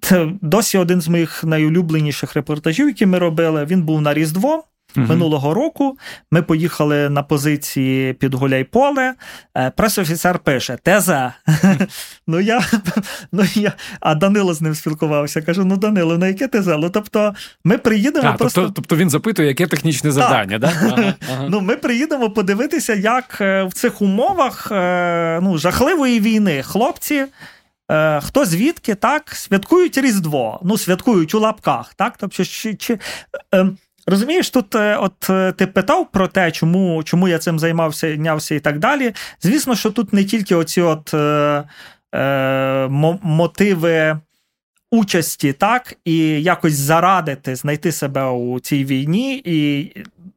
[0.03, 3.65] це досі один з моїх найулюбленіших репортажів, які ми робили.
[3.65, 4.65] Він був на Різдво.
[4.97, 5.99] uh Минулого року
[6.31, 9.15] ми поїхали на позиції під Гуляйполе.
[9.57, 11.33] Е, пресофіцер пише: Теза.
[12.27, 12.61] ну я,
[13.33, 15.43] ну я, А Данило з ним спілкувався.
[15.43, 16.77] Кажу: ну Данило, на яке тезе?
[16.77, 17.35] Ну, тобто,
[17.65, 18.29] ми приїдемо.
[18.29, 18.61] А, просто...
[18.61, 20.75] Тобто тобто він запитує, яке технічне завдання, так?
[20.81, 20.93] Да?
[20.93, 21.47] Ага, ага.
[21.49, 27.27] Ну, Ми приїдемо подивитися, як е, в цих умовах е, ну, жахливої війни хлопці.
[27.90, 30.61] Е, Хто звідки так святкують Різдво?
[30.62, 31.94] Ну, святкують у лапках.
[31.94, 32.16] так?
[32.16, 32.98] Тобто, чи, чи,
[33.55, 33.66] е,
[34.07, 38.55] Розумієш, тут е, от е, ти питав про те, чому чому я цим займався, нявся
[38.55, 39.12] і так далі.
[39.40, 41.64] Звісно, що тут не тільки оці от е,
[42.14, 42.88] е,
[43.22, 44.20] мотиви
[44.90, 49.92] участі, так, і якось зарадити, знайти себе у цій війні і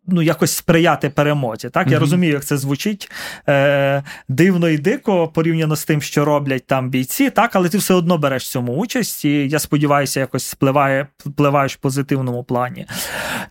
[0.07, 1.69] ну, якось сприяти перемозі.
[1.69, 1.91] Так, mm-hmm.
[1.91, 3.11] я розумію, як це звучить
[3.49, 7.93] е, дивно і дико порівняно з тим, що роблять там бійці, так, але ти все
[7.93, 12.85] одно береш в цьому участь, і я сподіваюся, якось спливає, впливаєш в позитивному плані.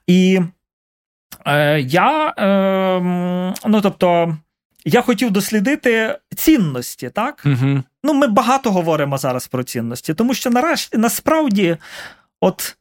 [0.07, 0.41] І
[1.47, 3.01] е, я, е,
[3.67, 4.37] ну тобто.
[4.85, 7.43] Я хотів дослідити цінності, так?
[7.47, 7.83] Угу.
[8.05, 11.77] Ну, ми багато говоримо зараз про цінності, тому що нарешті насправді,
[12.41, 12.77] от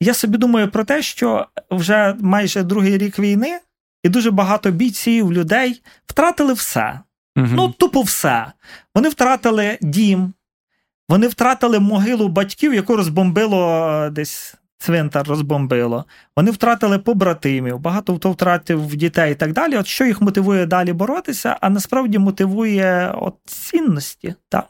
[0.00, 3.60] я собі думаю про те, що вже майже другий рік війни,
[4.02, 7.00] і дуже багато бійців, людей втратили все.
[7.36, 7.48] Угу.
[7.52, 8.52] Ну, тупо все.
[8.94, 10.32] Вони втратили дім,
[11.08, 16.04] вони втратили могилу батьків, яку розбомбило е, десь цвинтар розбомбило.
[16.36, 19.76] Вони втратили побратимів, багато хто втратив дітей і так далі.
[19.76, 24.64] От що їх мотивує далі боротися, а насправді мотивує от цінності, так?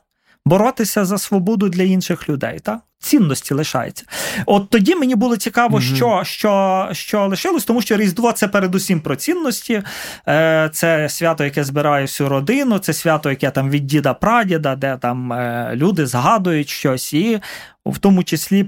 [0.45, 2.61] боротися за свободу для інших людей.
[2.61, 2.81] так?
[2.99, 4.05] Цінності лишаються.
[4.47, 9.01] От тоді мені було цікаво, mm що що, що лишилось, тому що Різдво це передусім
[9.01, 9.83] про цінності,
[10.29, 14.97] е, це свято, яке збирає всю родину, це свято, яке там від діда прадіда, де
[14.97, 17.41] там е, люди згадують щось, і
[17.87, 18.67] в тому числі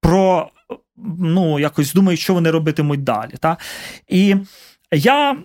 [0.00, 0.50] про
[1.18, 3.34] ну, якось думають, що вони робитимуть далі.
[3.40, 3.56] Та?
[4.08, 4.36] І
[4.92, 5.36] я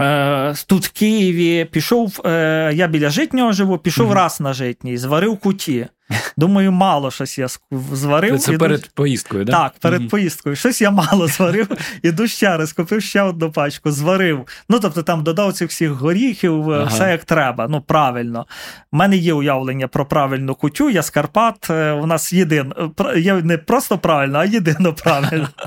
[0.00, 4.14] е, тут в Києві пішов, е, я біля житнього живу, пішов mm-hmm.
[4.14, 5.86] раз на житній, зварив куті.
[6.36, 7.46] Думаю, мало щось я
[7.92, 8.38] зварив.
[8.38, 8.90] Це перед дуже...
[8.94, 9.52] поїздкою, да?
[9.52, 9.72] так?
[9.80, 10.08] перед mm-hmm.
[10.08, 10.56] поїздкою.
[10.56, 11.68] Щось я мало зварив.
[12.02, 14.46] Іду ще раз, купив ще одну пачку, зварив.
[14.68, 16.84] Ну, тобто там додав цих всіх горіхів, ага.
[16.84, 17.68] все як треба.
[17.68, 18.46] Ну, правильно.
[18.92, 21.70] У мене є уявлення про правильну кутю, я з Карпат.
[21.70, 22.72] Е, у нас єдин.
[23.16, 25.48] Є не просто правильно, а єдино правильно.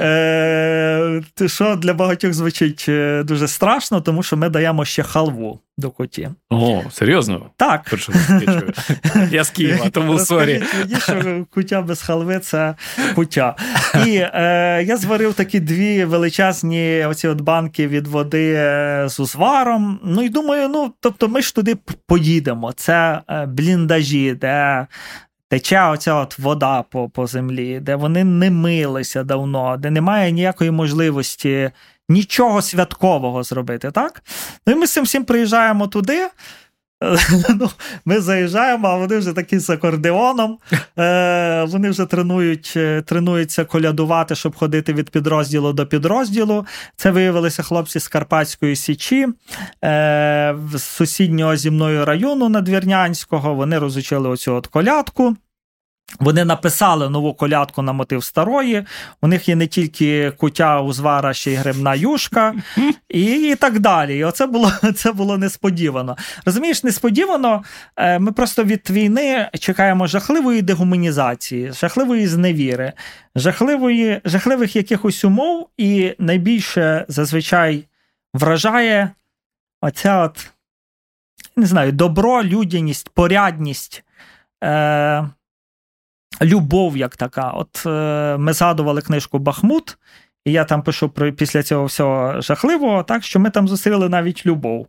[0.00, 5.90] Е, що для багатьох звучить е, дуже страшно, тому що ми даємо ще халву до
[5.90, 6.28] коті.
[6.50, 7.50] О, серйозно?
[7.56, 7.94] Так.
[9.30, 10.62] Я з Києва, тому sorry.
[10.78, 12.74] Мені, що кутя без халви це
[13.14, 13.56] кутя.
[14.06, 20.00] І е, я зварив такі дві величезні оці от банки від води е, з узваром.
[20.04, 22.72] Ну і думаю, ну тобто ми ж туди поїдемо.
[22.72, 24.86] Це е, бліндажі, де.
[25.48, 30.70] Тече оця от вода по по землі, де вони не милися давно, де немає ніякої
[30.70, 31.70] можливості
[32.12, 34.22] нічого святкового зробити, так?
[34.66, 36.28] Ну і ми з цим всім приїжджаємо туди.
[37.60, 37.70] Ну,
[38.04, 40.58] Ми заїжджаємо, а вони вже такі з акордеоном.
[40.98, 46.66] Е, Вони вже тренують, е, тренуються колядувати, щоб ходити від підрозділу до підрозділу.
[46.96, 49.28] Це виявилися хлопці з Карпатської Січі,
[49.84, 53.54] е, з сусіднього зі мною району Надвірнянського.
[53.54, 55.36] Вони розучили оцю от колядку.
[56.20, 58.84] Вони написали нову колядку на мотив старої.
[59.22, 62.54] У них є не тільки кутя узвара, ще й грибна юшка,
[63.08, 64.18] і і так далі.
[64.18, 66.16] І оце було це було несподівано.
[66.44, 67.62] Розумієш, несподівано.
[67.96, 72.92] Е, ми просто від війни чекаємо жахливої дегуманізації, жахливої зневіри,
[73.36, 77.84] жахливої, жахливих якихось умов, і найбільше зазвичай
[78.34, 79.10] вражає
[79.80, 80.50] оця от,
[81.56, 84.04] не знаю, добро, людяність, порядність.
[84.64, 85.24] Е,
[86.42, 87.50] любов як така.
[87.50, 89.98] От е, ми згадували книжку Бахмут,
[90.44, 94.46] і я там пишу про після цього всього жахливого, так що ми там зустріли навіть
[94.46, 94.86] любов.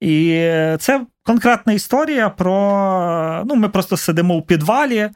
[0.00, 3.42] І це конкретна історія про.
[3.46, 5.10] Ну, ми просто сидимо у підвалі.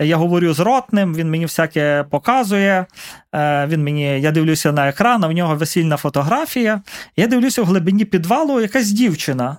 [0.00, 2.86] Я говорю з ротним, він мені всяке показує.
[3.34, 6.82] Е, він мені, Я дивлюся на екран, а в нього весільна фотографія.
[7.16, 9.56] Я дивлюся в глибині підвалу якась дівчина.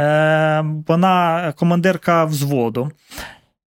[0.00, 2.90] Е, вона командирка взводу.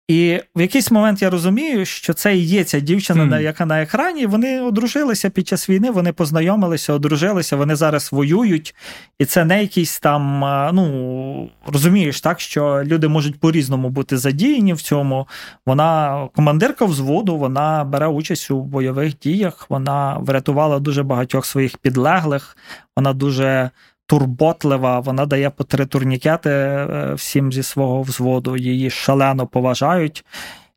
[0.08, 3.42] І в якийсь момент я розумію, що це і є ця дівчина, mm.
[3.42, 4.26] яка на екрані.
[4.26, 8.76] Вони одружилися під час війни, вони познайомилися, одружилися, вони зараз воюють.
[9.20, 10.40] І це не якийсь там,
[10.76, 15.28] ну розумієш, так, що люди можуть по-різному бути задіяні в цьому.
[15.66, 22.58] Вона командирка взводу, вона бере участь у бойових діях, вона врятувала дуже багатьох своїх підлеглих,
[22.96, 23.70] вона дуже
[24.06, 30.26] турботлива, вона дає по три турнікети е, всім зі свого взводу, її шалено поважають.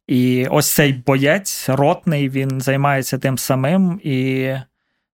[0.06, 4.00] І ось цей боєць, ротний, він займається тим самим.
[4.04, 4.52] І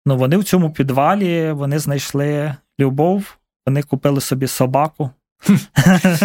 [0.06, 3.36] ну, вони в цьому підвалі вони знайшли любов,
[3.66, 5.10] вони купили собі собаку.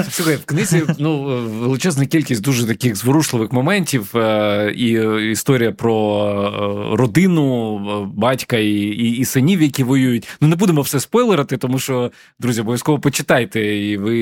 [0.09, 1.23] Слухай, в книзі ну,
[1.59, 4.91] величезна кількість дуже таких зворушливих моментів, е, і
[5.31, 6.25] історія про
[6.93, 10.27] е, родину, е, батька і, і і, синів, які воюють.
[10.41, 13.77] Ну не будемо все спойлерити, тому що, друзі, обов'язково почитайте.
[13.77, 14.17] І ви,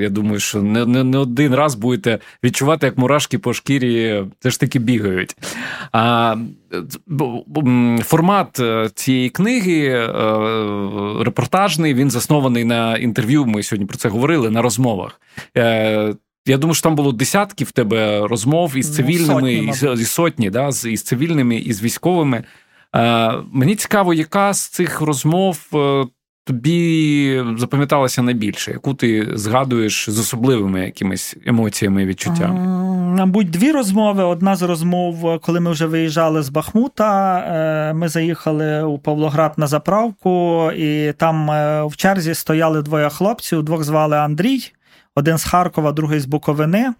[0.00, 4.56] я думаю, що не, не, не один раз будете відчувати, як мурашки по шкірі теж
[4.56, 5.36] таки бігають.
[5.92, 6.36] А
[8.04, 8.60] Формат
[8.94, 10.06] цієї книги
[11.20, 13.46] репортажний, він заснований на інтерв'ю.
[13.46, 15.20] Ми сьогодні про це говорили на розмовах.
[15.56, 16.14] Е,
[16.46, 20.04] Я думаю, що там було десятки в тебе розмов із ну, цивільними, ну, сотні, і,
[20.04, 22.44] сотні, да, із цивільними і з військовими.
[22.96, 26.06] Е, Мені цікаво, яка з цих розмов е,
[26.44, 32.60] тобі запам'яталася найбільше, яку ти згадуєш з особливими якимись емоціями і відчуттями?
[33.18, 34.24] Мабуть, дві розмови.
[34.24, 39.66] Одна з розмов, коли ми вже виїжджали з Бахмута, е, ми заїхали у Павлоград на
[39.66, 44.72] заправку, і там е, в черзі стояли двоє хлопців, двох звали Андрій,
[45.14, 46.92] один з Харкова, другий з Буковини.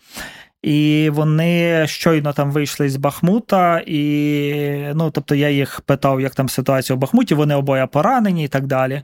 [0.63, 6.49] І вони щойно там вийшли з Бахмута, і ну, тобто я їх питав, як там
[6.49, 9.03] ситуація у Бахмуті, вони обоє поранені і так далі.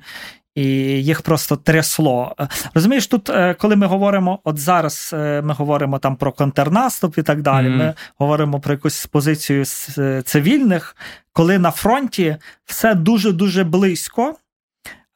[0.55, 0.65] І
[1.03, 2.37] їх просто трясло.
[2.75, 7.23] Розумієш, тут, е, коли ми говоримо, от зараз е, ми говоримо там про контрнаступ і
[7.23, 7.67] так далі.
[7.67, 7.77] Mm.
[7.77, 9.65] Ми говоримо про якусь позицію
[9.99, 10.97] е, цивільних,
[11.33, 14.35] коли на фронті все дуже дуже близько.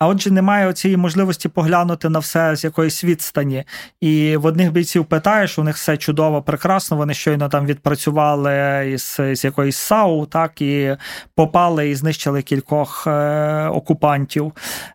[0.01, 3.64] А отже, немає цієї можливості поглянути на все з якоїсь відстані.
[4.01, 6.96] І в одних бійців питаєш, у них все чудово, прекрасно.
[6.96, 10.96] Вони щойно там відпрацювали із з якоїсь САУ, так і
[11.34, 14.53] попали і знищили кількох е, окупантів.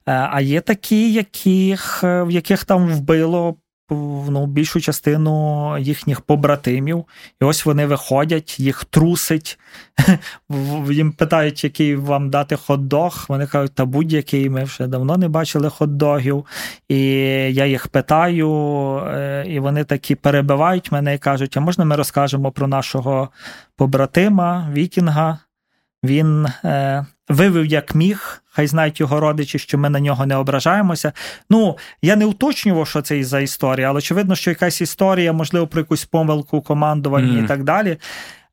[0.08, 3.56] Е, а є такі, яких, в яких там вбило
[3.90, 7.06] ну, більшу частину їхніх побратимів.
[7.42, 9.60] І ось вони виходять, їх трусить.
[10.92, 13.26] Їм питають, який вам дати хот-дог.
[13.30, 16.46] Вони кажуть, та будь-який ми вже давно не бачили хот-догів.
[16.90, 17.00] І
[17.54, 18.52] я їх питаю,
[19.08, 23.30] е, і вони такі перебивають мене і кажуть: а можна ми розкажемо про нашого
[23.76, 25.40] побратима, Вікінга?
[26.04, 31.12] Він е, вивів як міг, хай знають його родичі, що ми на нього не ображаємося.
[31.50, 35.82] Ну, я не уточнював, що це за історія, але очевидно, що якась історія, можливо, про
[35.82, 37.44] якусь помилку командування mm.
[37.44, 37.98] і так далі.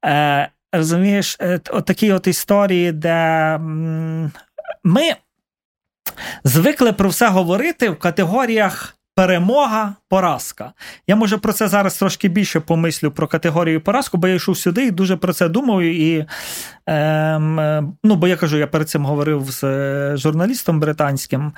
[0.04, 3.58] Е, Розумієш, е, от такі от історії, де
[4.84, 5.14] ми
[6.44, 10.72] звикли про все говорити в категоріях перемога, поразка.
[11.06, 14.86] Я може про це зараз трошки більше помислю про категорію поразку, бо я йшов сюди
[14.86, 15.82] і дуже про це думав.
[15.82, 16.26] І,
[16.86, 21.52] ем, ну, Бо я кажу, я перед цим говорив з е, журналістом британським.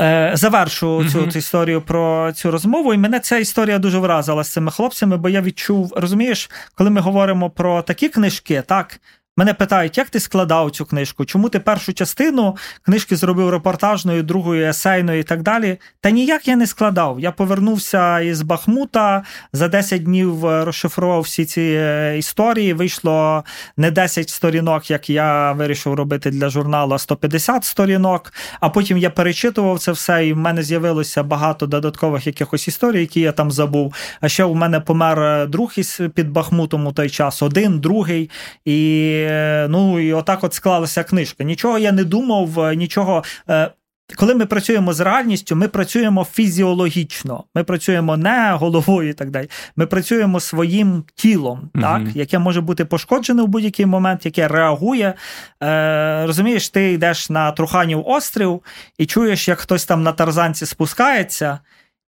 [0.00, 1.12] Е, завершу mm-hmm.
[1.12, 5.16] цю, цю історію про цю розмову, і мене ця історія дуже вразила з цими хлопцями,
[5.16, 9.00] бо я відчув, розумієш, коли ми говоримо про такі книжки, так
[9.36, 11.24] Мене питають, як ти складав цю книжку?
[11.24, 15.78] Чому ти першу частину книжки зробив репортажною, другою есейною і так далі?
[16.00, 17.20] Та ніяк я не складав.
[17.20, 19.22] Я повернувся із Бахмута
[19.52, 22.72] за 10 днів е, розшифрував всі ці е, історії.
[22.72, 23.44] Вийшло
[23.76, 28.32] не 10 сторінок, як я вирішив робити для журналу, а 150 сторінок.
[28.60, 33.20] А потім я перечитував це все, і в мене з'явилося багато додаткових якихось історій, які
[33.20, 33.94] я там забув.
[34.20, 38.30] А ще у мене помер е, друг із під Бахмутом у той час, один, другий.
[38.64, 39.23] І
[39.68, 41.44] ну і отак от склалася книжка.
[41.44, 43.24] Нічого я не думав, е, нічого.
[43.50, 43.70] Е,
[44.16, 49.50] коли ми працюємо з реальністю, ми працюємо фізіологічно, ми працюємо не головою і так далі.
[49.76, 55.14] Ми працюємо своїм тілом, uh так, яке може бути пошкоджене в будь-який момент, яке реагує.
[55.62, 58.62] Е, Розумієш, ти йдеш на Труханів острів
[58.98, 61.58] і чуєш, як хтось там на тарзанці спускається,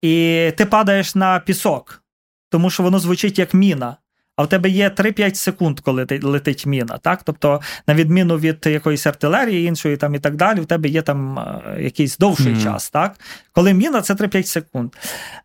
[0.01, 2.03] і ти падаєш на пісок,
[2.49, 3.97] тому що воно звучить як міна
[4.41, 6.97] а в тебе є 3-5 секунд, коли летить міна.
[6.97, 7.23] так?
[7.23, 11.39] Тобто, на відміну від якоїсь артилерії іншої там і так далі, в тебе є там
[11.39, 12.63] е, якийсь довший mm-hmm.
[12.63, 12.89] час.
[12.89, 13.15] так?
[13.53, 14.95] Коли міна, це 3-5 секунд.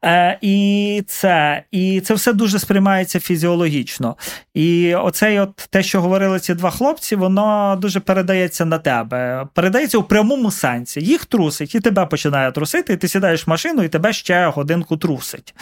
[0.04, 4.16] Е, І це і це все дуже сприймається фізіологічно.
[4.54, 9.46] І оцей от те, що говорили ці два хлопці, воно дуже передається на тебе.
[9.54, 11.00] Передається у прямому сенсі.
[11.00, 14.96] Їх трусить, і тебе починає трусити, і ти сідаєш в машину, і тебе ще годинку
[14.96, 15.54] трусить.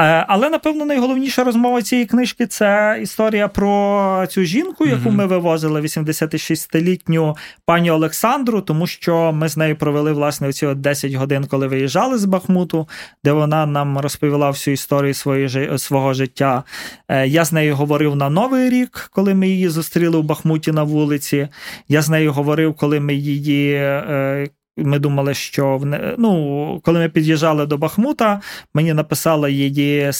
[0.00, 5.80] Е, але, напевно, найголовніша розмова цієї книжки це історія про цю жінку, яку ми вивозили,
[5.80, 11.68] 86-літню пані Олександру, тому що ми з нею провели власне оці от 10 годин, коли
[11.68, 12.88] виїжджали з Бахмуту,
[13.24, 16.62] де вона нам розповіла всю історію своє, свого життя.
[17.08, 20.82] Е, я з нею говорив на Новий рік, коли ми її зустріли у Бахмуті на
[20.82, 21.48] вулиці.
[21.88, 25.80] Я з нею говорив, коли ми її е, ми думали, що
[26.18, 28.40] ну, коли ми під'їжджали до Бахмута,
[28.74, 30.12] мені написала її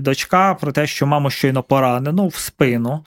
[0.00, 3.04] дочка про те, що маму щойно поранено в спину.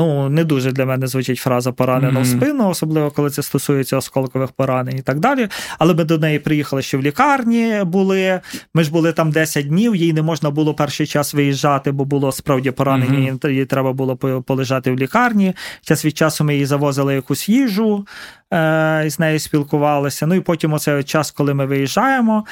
[0.00, 2.22] Ну, не дуже для мене звучить фраза поранено mm-hmm.
[2.22, 5.48] в спину, особливо коли це стосується осколкових поранень і так далі.
[5.78, 8.40] Але ми до неї приїхали ще в лікарні були.
[8.74, 12.32] Ми ж були там 10 днів, їй не можна було перший час виїжджати, бо було
[12.32, 13.50] справді поранення, mm-hmm.
[13.50, 15.54] їй треба було полежати в лікарні.
[15.82, 18.06] Час від часу ми їй завозили якусь їжу,
[18.52, 20.26] е- з нею спілкувалися.
[20.26, 22.44] Ну і потім оцей час, коли ми виїжджаємо.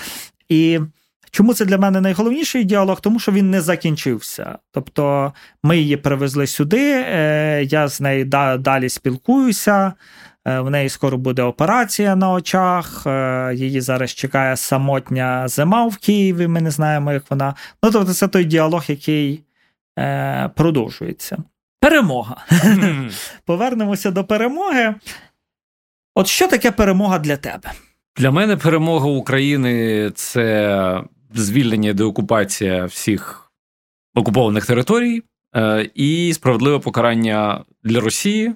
[0.49, 0.81] І
[1.31, 3.01] Чому це для мене найголовніший діалог?
[3.01, 4.59] Тому що він не закінчився.
[4.73, 8.25] Тобто ми її привезли сюди, е, я з нею
[8.59, 9.93] далі спілкуюся.
[10.47, 13.03] Е, в неї скоро буде операція на очах.
[13.07, 16.47] Е, її зараз чекає самотня зима в Києві.
[16.47, 17.55] Ми не знаємо, як вона.
[17.83, 19.45] Ну, тобто, це той діалог, який
[20.55, 21.39] продовжується.
[21.81, 22.37] Перемога.
[23.45, 24.95] Повернемося до перемоги.
[26.15, 27.73] От що таке перемога для тебе?
[28.17, 31.03] Для мене перемога України це
[31.35, 33.53] звільнення деокупація всіх
[34.15, 35.23] окупованих територій
[35.57, 38.55] е, і справедливе покарання для Росії.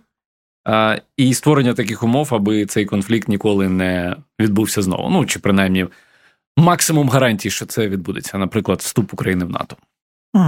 [0.68, 5.10] Е, і створення таких умов, аби цей конфлікт ніколи не відбувся знову.
[5.10, 5.86] Ну чи принаймні
[6.56, 9.76] максимум гарантій, що це відбудеться, наприклад, вступ України в НАТО.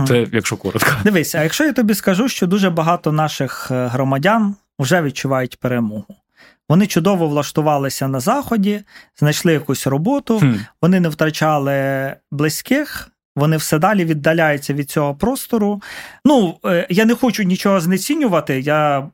[0.09, 0.91] Це якщо коротко.
[1.05, 6.17] Дивись, а якщо я тобі скажу, що дуже багато наших е, громадян вже відчувають перемогу.
[6.69, 8.83] Вони чудово влаштувалися на заході,
[9.19, 10.55] знайшли якусь роботу, хм.
[10.83, 13.11] вони не втрачали близьких.
[13.37, 15.83] Вони все далі віддаляються від цього простору.
[16.25, 18.61] Ну, е, я не хочу нічого знецінювати.
[18.61, 19.09] Я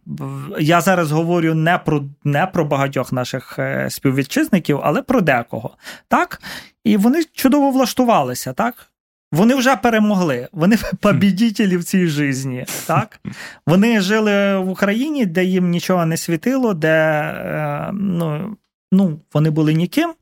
[0.59, 5.77] я зараз говорю не про не про багатьох наших е, співвітчизників, але про декого.
[6.09, 6.43] Так?
[6.85, 8.90] І вони чудово влаштувалися, так?
[9.33, 12.65] Вони вже перемогли, вони побідітелі в цій житті.
[12.87, 13.21] Так?
[13.67, 18.57] Вони жили в Україні, де їм нічого не світило, де е, ну,
[18.93, 20.15] ну, вони були ніким.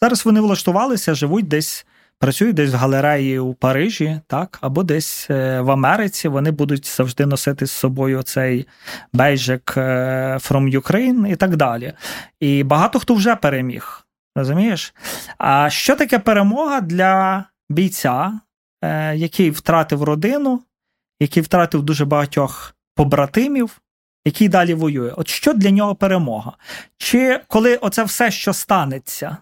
[0.00, 1.86] Зараз вони влаштувалися, живуть десь,
[2.18, 4.58] працюють десь в галереї у Парижі, так?
[4.60, 6.28] або десь е, в Америці.
[6.28, 8.66] Вони будуть завжди носити з собою цей
[9.12, 9.80] бейджик е,
[10.40, 11.92] From Ukraine і так далі.
[12.40, 14.06] І багато хто вже переміг.
[14.36, 14.94] Розумієш?
[15.38, 18.40] А що таке перемога для бійця?
[18.86, 20.62] Е, який втратив родину,
[21.20, 23.80] який втратив дуже багатьох побратимів,
[24.24, 25.10] який далі воює.
[25.10, 26.52] От що для нього перемога?
[26.98, 29.36] Чи коли оце все, що станеться,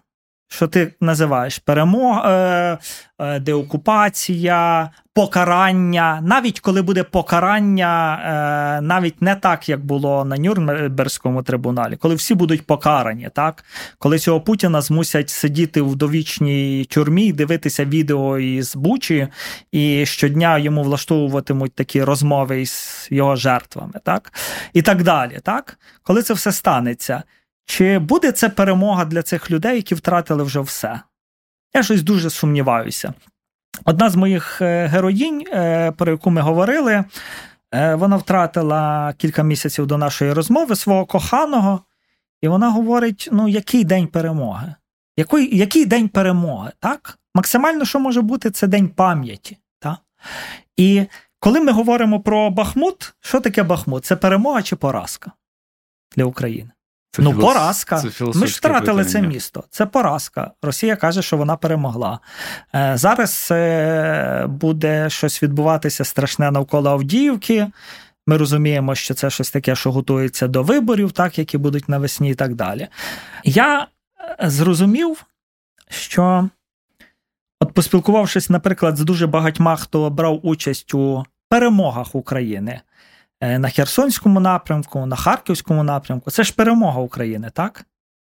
[0.54, 2.78] що ти називаєш перемога, е,
[3.18, 8.20] е, деокупація, покарання, навіть коли буде покарання,
[8.78, 13.64] е, навіть не так, як було на Нюрнберзькому трибуналі, коли всі будуть покарані, так?
[13.98, 19.28] коли цього Путіна змусять сидіти в довічній тюрмі, дивитися відео із Бучі,
[19.72, 24.32] і щодня йому влаштовуватимуть такі розмови із його жертвами, так?
[24.72, 25.38] і так далі.
[25.42, 25.78] Так?
[26.02, 27.22] Коли це все станеться.
[27.66, 31.00] Чи буде це перемога для цих людей, які втратили вже все?
[31.74, 33.14] Я щось дуже сумніваюся.
[33.84, 37.04] Одна з моїх е, героїнь, е, про яку ми говорили,
[37.74, 41.80] Е, вона втратила кілька місяців до нашої розмови свого коханого,
[42.42, 44.74] і вона говорить: ну, який день перемоги?
[45.16, 46.72] Який який день перемоги?
[46.80, 47.18] так?
[47.34, 49.58] Максимально, що може бути, це день пам'яті.
[49.78, 49.98] Так?
[50.76, 51.06] І
[51.38, 54.04] коли ми говоримо про Бахмут, що таке Бахмут?
[54.04, 55.32] Це перемога чи поразка
[56.16, 56.70] для України?
[57.14, 57.44] Це ну, філос...
[57.44, 58.00] поразка.
[58.00, 59.04] Це Ми ж втратили питання.
[59.04, 59.64] це місто.
[59.70, 60.50] Це поразка.
[60.62, 62.18] Росія каже, що вона перемогла.
[62.74, 67.66] Е, зараз е, буде щось відбуватися страшне навколо Авдіївки.
[68.26, 72.34] Ми розуміємо, що це щось таке, що готується до виборів, так, які будуть навесні, і
[72.34, 72.88] так далі.
[73.44, 73.86] Я
[74.40, 75.24] е, зрозумів,
[75.88, 76.48] що,
[77.60, 82.80] от поспілкувавшись, наприклад, з дуже багатьма, хто брав участь у перемогах України.
[83.40, 86.30] Е, на Херсонському напрямку, на Харківському напрямку.
[86.30, 87.86] Це ж перемога України, так?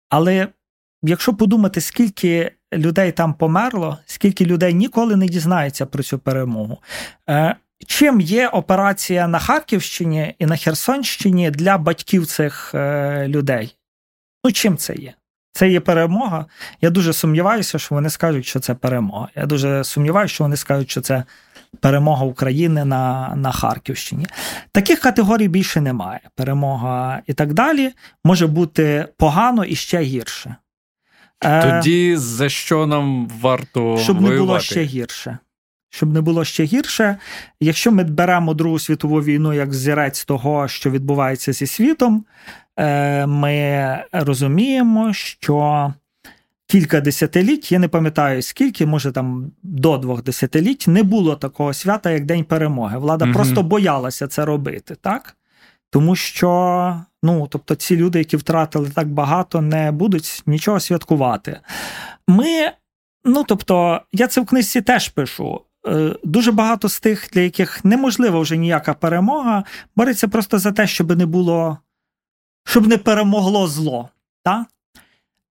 [0.08, 0.48] Але
[1.02, 6.78] якщо подумати, скільки людей там померло, скільки людей ніколи не дізнається про цю перемогу.
[7.28, 13.76] Е, чим є операція на Харківщині і на Херсонщині для батьків цих е, людей?
[14.44, 15.14] Ну, чим це є?
[15.52, 16.46] Це є перемога.
[16.80, 19.28] Я дуже сумніваюся, що вони скажуть, що це перемога.
[19.34, 21.24] Я дуже сумніваюся, що вони скажуть, що це
[21.80, 24.26] перемога України на на Харківщині.
[24.72, 26.20] Таких категорій більше немає.
[26.34, 27.92] Перемога і так далі
[28.24, 30.56] може бути погано і ще гірше.
[31.44, 34.40] Е, Тоді за що нам варто щоб воювати?
[34.40, 35.38] не було ще гірше.
[35.92, 37.16] Щоб не було ще гірше,
[37.60, 42.24] якщо ми беремо Другу світову війну як зірець того, що відбувається зі світом,
[42.76, 45.92] е, ми розуміємо, що
[46.70, 52.10] кілька десятиліть, я не пам'ятаю скільки, може там до двох десятиліть, не було такого свята,
[52.10, 52.98] як День перемоги.
[52.98, 53.34] Влада угу.
[53.34, 55.36] просто боялася це робити, так?
[55.90, 61.60] Тому що, ну, тобто, ці люди, які втратили так багато, не будуть нічого святкувати.
[62.28, 62.72] Ми,
[63.24, 65.60] ну тобто, я це в книжці теж пишу.
[65.86, 69.64] Е, дуже багато з тих, для яких неможлива вже ніяка перемога,
[69.96, 71.78] бореться просто за те, щоб не було,
[72.64, 74.08] щоб не перемогло зло.
[74.44, 74.66] Так?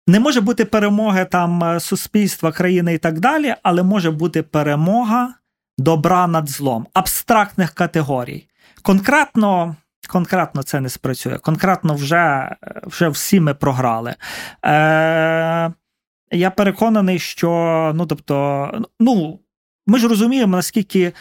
[0.08, 5.34] Не може бути перемоги там е, суспільства, країни і так далі, але може бути перемога
[5.78, 8.48] добра над злом, абстрактних категорій.
[8.82, 9.76] Конкретно
[10.10, 11.38] конкретно це не спрацює.
[11.38, 14.16] Конкретно вже вже всі ми програли.
[14.66, 15.72] Е,
[16.32, 19.40] Я переконаний, що ну тобто, ну,
[19.88, 21.14] ми ж розуміємо, наскільки Е,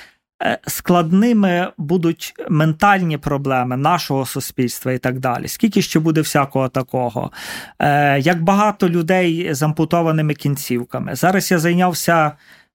[0.67, 5.49] складними будуть ментальні проблеми нашого суспільства і так далі.
[5.49, 7.31] Скільки ще буде всякого такого?
[7.79, 11.15] Е, як багато людей з ампутованими кінцівками.
[11.15, 12.33] Зараз я зайнявся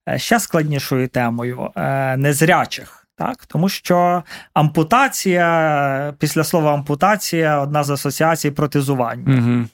[0.08, 1.70] е, ще складнішою темою
[2.16, 2.98] незрячих.
[3.16, 4.22] Так, Тому що
[4.54, 9.38] ампутація, після слова ампутація одна з асоціацій протезування.
[9.38, 9.66] Угу.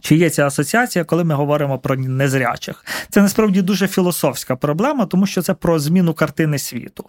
[0.00, 2.84] Чи є ця асоціація, коли ми говоримо про незрячих?
[3.10, 7.04] Це насправді дуже філософська проблема, тому що це про зміну картини світу.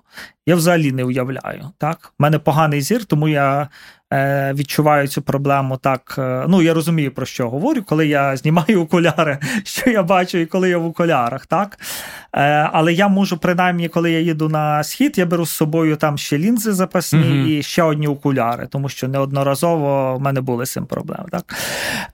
[0.45, 1.71] Я взагалі не уявляю.
[1.77, 3.67] Так, У мене поганий зір, тому я
[4.53, 6.15] відчуваю цю проблему так.
[6.17, 10.45] Е, ну я розумію, про що говорю, коли я знімаю окуляри, що я бачу, і
[10.45, 11.79] коли я в окулярах, так?
[12.35, 16.17] Е, але я можу, принаймні, коли я їду на схід, я беру з собою там
[16.17, 20.71] ще лінзи запасні mm і ще одні окуляри, тому що неодноразово в мене були з
[20.71, 21.25] цим проблеми.
[21.31, 21.55] Так?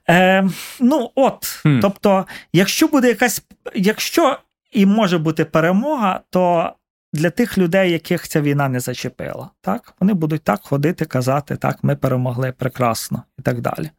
[0.08, 0.48] Е,
[0.80, 1.80] Ну, от, mm.
[1.80, 3.42] тобто, якщо буде якась,
[3.74, 4.38] якщо
[4.72, 6.72] і може бути перемога, то
[7.12, 9.50] для тих людей, яких ця війна не зачепила.
[9.60, 9.94] Так?
[10.00, 13.90] Вони будуть так ходити, казати, так, ми перемогли прекрасно і так далі.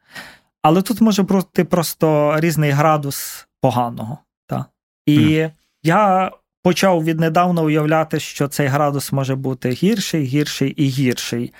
[0.61, 4.17] Але тут може бути просто різний градус поганого.
[4.47, 4.65] Так?
[5.05, 5.51] І mm.
[5.83, 6.31] я
[6.63, 11.53] почав віднедавна уявляти, що цей градус може бути гірший, гірший і гірший.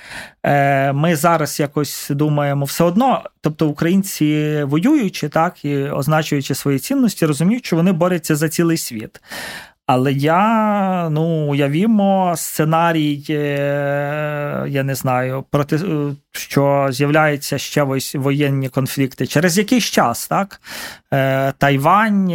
[0.44, 7.26] Е, Ми зараз якось думаємо все одно, тобто українці воюючи так і означуючи свої цінності,
[7.26, 9.22] розуміють, що вони борються за цілий світ.
[9.86, 18.70] Але я ну уявімо сценарій, е, я не знаю, проти е, що з'являються ще воєнні
[18.70, 20.62] конфлікти через якийсь час, так?
[21.14, 22.32] Е, Тайвань,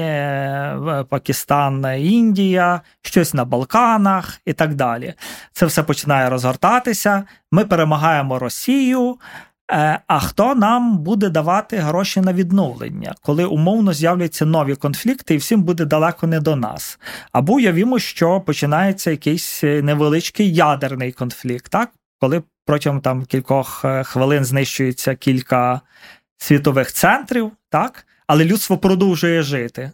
[1.08, 5.14] Пакистан, Індія, щось на Балканах і так далі.
[5.52, 7.24] Це все починає розгортатися.
[7.52, 9.16] Ми перемагаємо Росію.
[9.72, 15.36] Е, а хто нам буде давати гроші на відновлення, коли умовно з'являться нові конфлікти, і
[15.36, 16.98] всім буде далеко не до нас?
[17.32, 21.90] Або уявімо, що починається якийсь невеличкий ядерний конфлікт, так?
[22.20, 25.80] коли протягом там кількох е, хвилин знищується кілька
[26.38, 28.06] світових центрів, так?
[28.26, 29.92] але людство продовжує жити.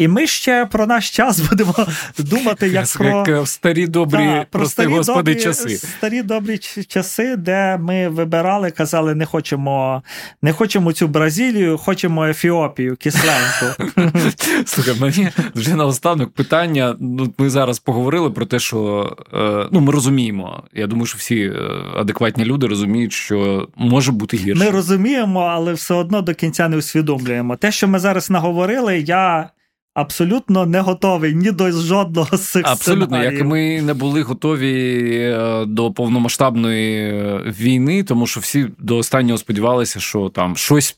[0.00, 1.74] І ми ще про наш час будемо
[2.18, 5.76] думати, як про як старі добрі, да, про старі господи, добрі, часи.
[5.76, 10.02] Старі добрі часи, де ми вибирали, казали, не хочемо
[10.42, 13.92] не хочемо цю Бразилію, хочемо Ефіопію, кисленьку.
[14.66, 16.96] Слухай, мені вже наостанок питання.
[17.00, 20.62] Ну, Ми зараз поговорили про те, що е, ну, ми розуміємо.
[20.74, 21.54] Я думаю, що всі е,
[21.96, 24.64] адекватні люди розуміють, що може бути гірше.
[24.64, 27.56] Ми розуміємо, але все одно до кінця не усвідомлюємо.
[27.56, 29.50] Те, що ми зараз наговорили, я
[29.94, 33.32] абсолютно не готовий ні до жодного з цих Абсолютно, сценаріїв.
[33.32, 39.38] як ми не були готові е, до повномасштабної е, війни, тому що всі до останнього
[39.38, 40.96] сподівалися, що там щось.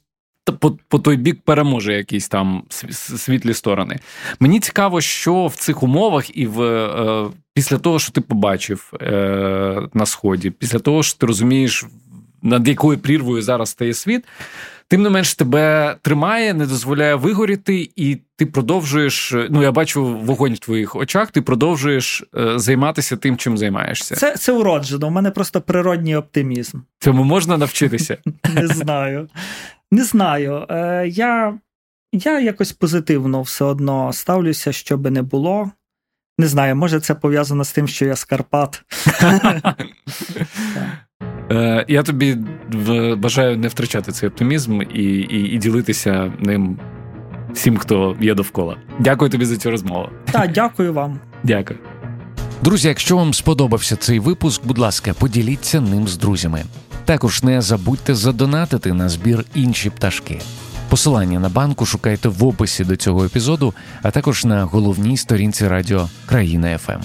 [0.58, 2.62] По по той бік переможе якісь там
[3.16, 3.98] світлі сторони.
[4.40, 9.82] Мені цікаво, що в цих умовах, і в е, після того, що ти побачив е,
[9.94, 11.84] на сході, після того, що ти розумієш,
[12.42, 14.24] над якою прірвою зараз стає світ,
[14.92, 19.34] Тим не менш тебе тримає, не дозволяє вигоріти, і ти продовжуєш.
[19.50, 21.30] Ну я бачу вогонь в твоїх очах.
[21.30, 24.14] Ти продовжуєш е, займатися тим, чим займаєшся.
[24.14, 25.06] Це це уроджено.
[25.06, 26.78] У мене просто природній оптимізм.
[26.98, 28.16] Цьому можна навчитися?
[28.54, 29.28] Не знаю.
[29.90, 30.66] Не знаю.
[30.70, 31.58] Е, Я
[32.12, 35.70] я якось позитивно все одно ставлюся, що би не було.
[36.38, 38.82] Не знаю, може це пов'язано з тим, що я з Карпат.
[41.52, 42.36] Е, я тобі
[43.16, 46.78] бажаю не втрачати цей оптимізм і, і, і ділитися ним
[47.54, 48.76] всім, хто є довкола.
[48.98, 50.08] Дякую тобі за цю розмову.
[50.30, 51.20] Так, дякую вам.
[51.42, 51.78] Дякую.
[52.62, 56.62] Друзі, якщо вам сподобався цей випуск, будь ласка, поділіться ним з друзями.
[57.04, 60.40] Також не забудьте задонатити на збір інші пташки.
[60.88, 66.08] Посилання на банку шукайте в описі до цього епізоду, а також на головній сторінці радіо
[66.26, 67.00] Країна ФМ.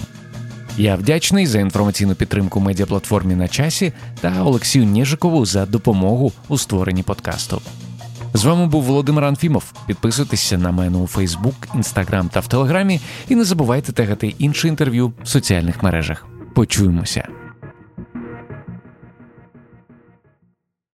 [0.78, 7.02] Я вдячний за інформаційну підтримку медіаплатформі на часі та Олексію Нежикову за допомогу у створенні
[7.02, 7.62] подкасту.
[8.34, 9.72] З вами був Володимир Анфімов.
[9.86, 15.12] Підписуйтеся на мене у Фейсбук, Інстаграм та в Телеграмі, і не забувайте тегати інше інтерв'ю
[15.22, 16.26] в соціальних мережах.
[16.54, 17.28] Почуємося.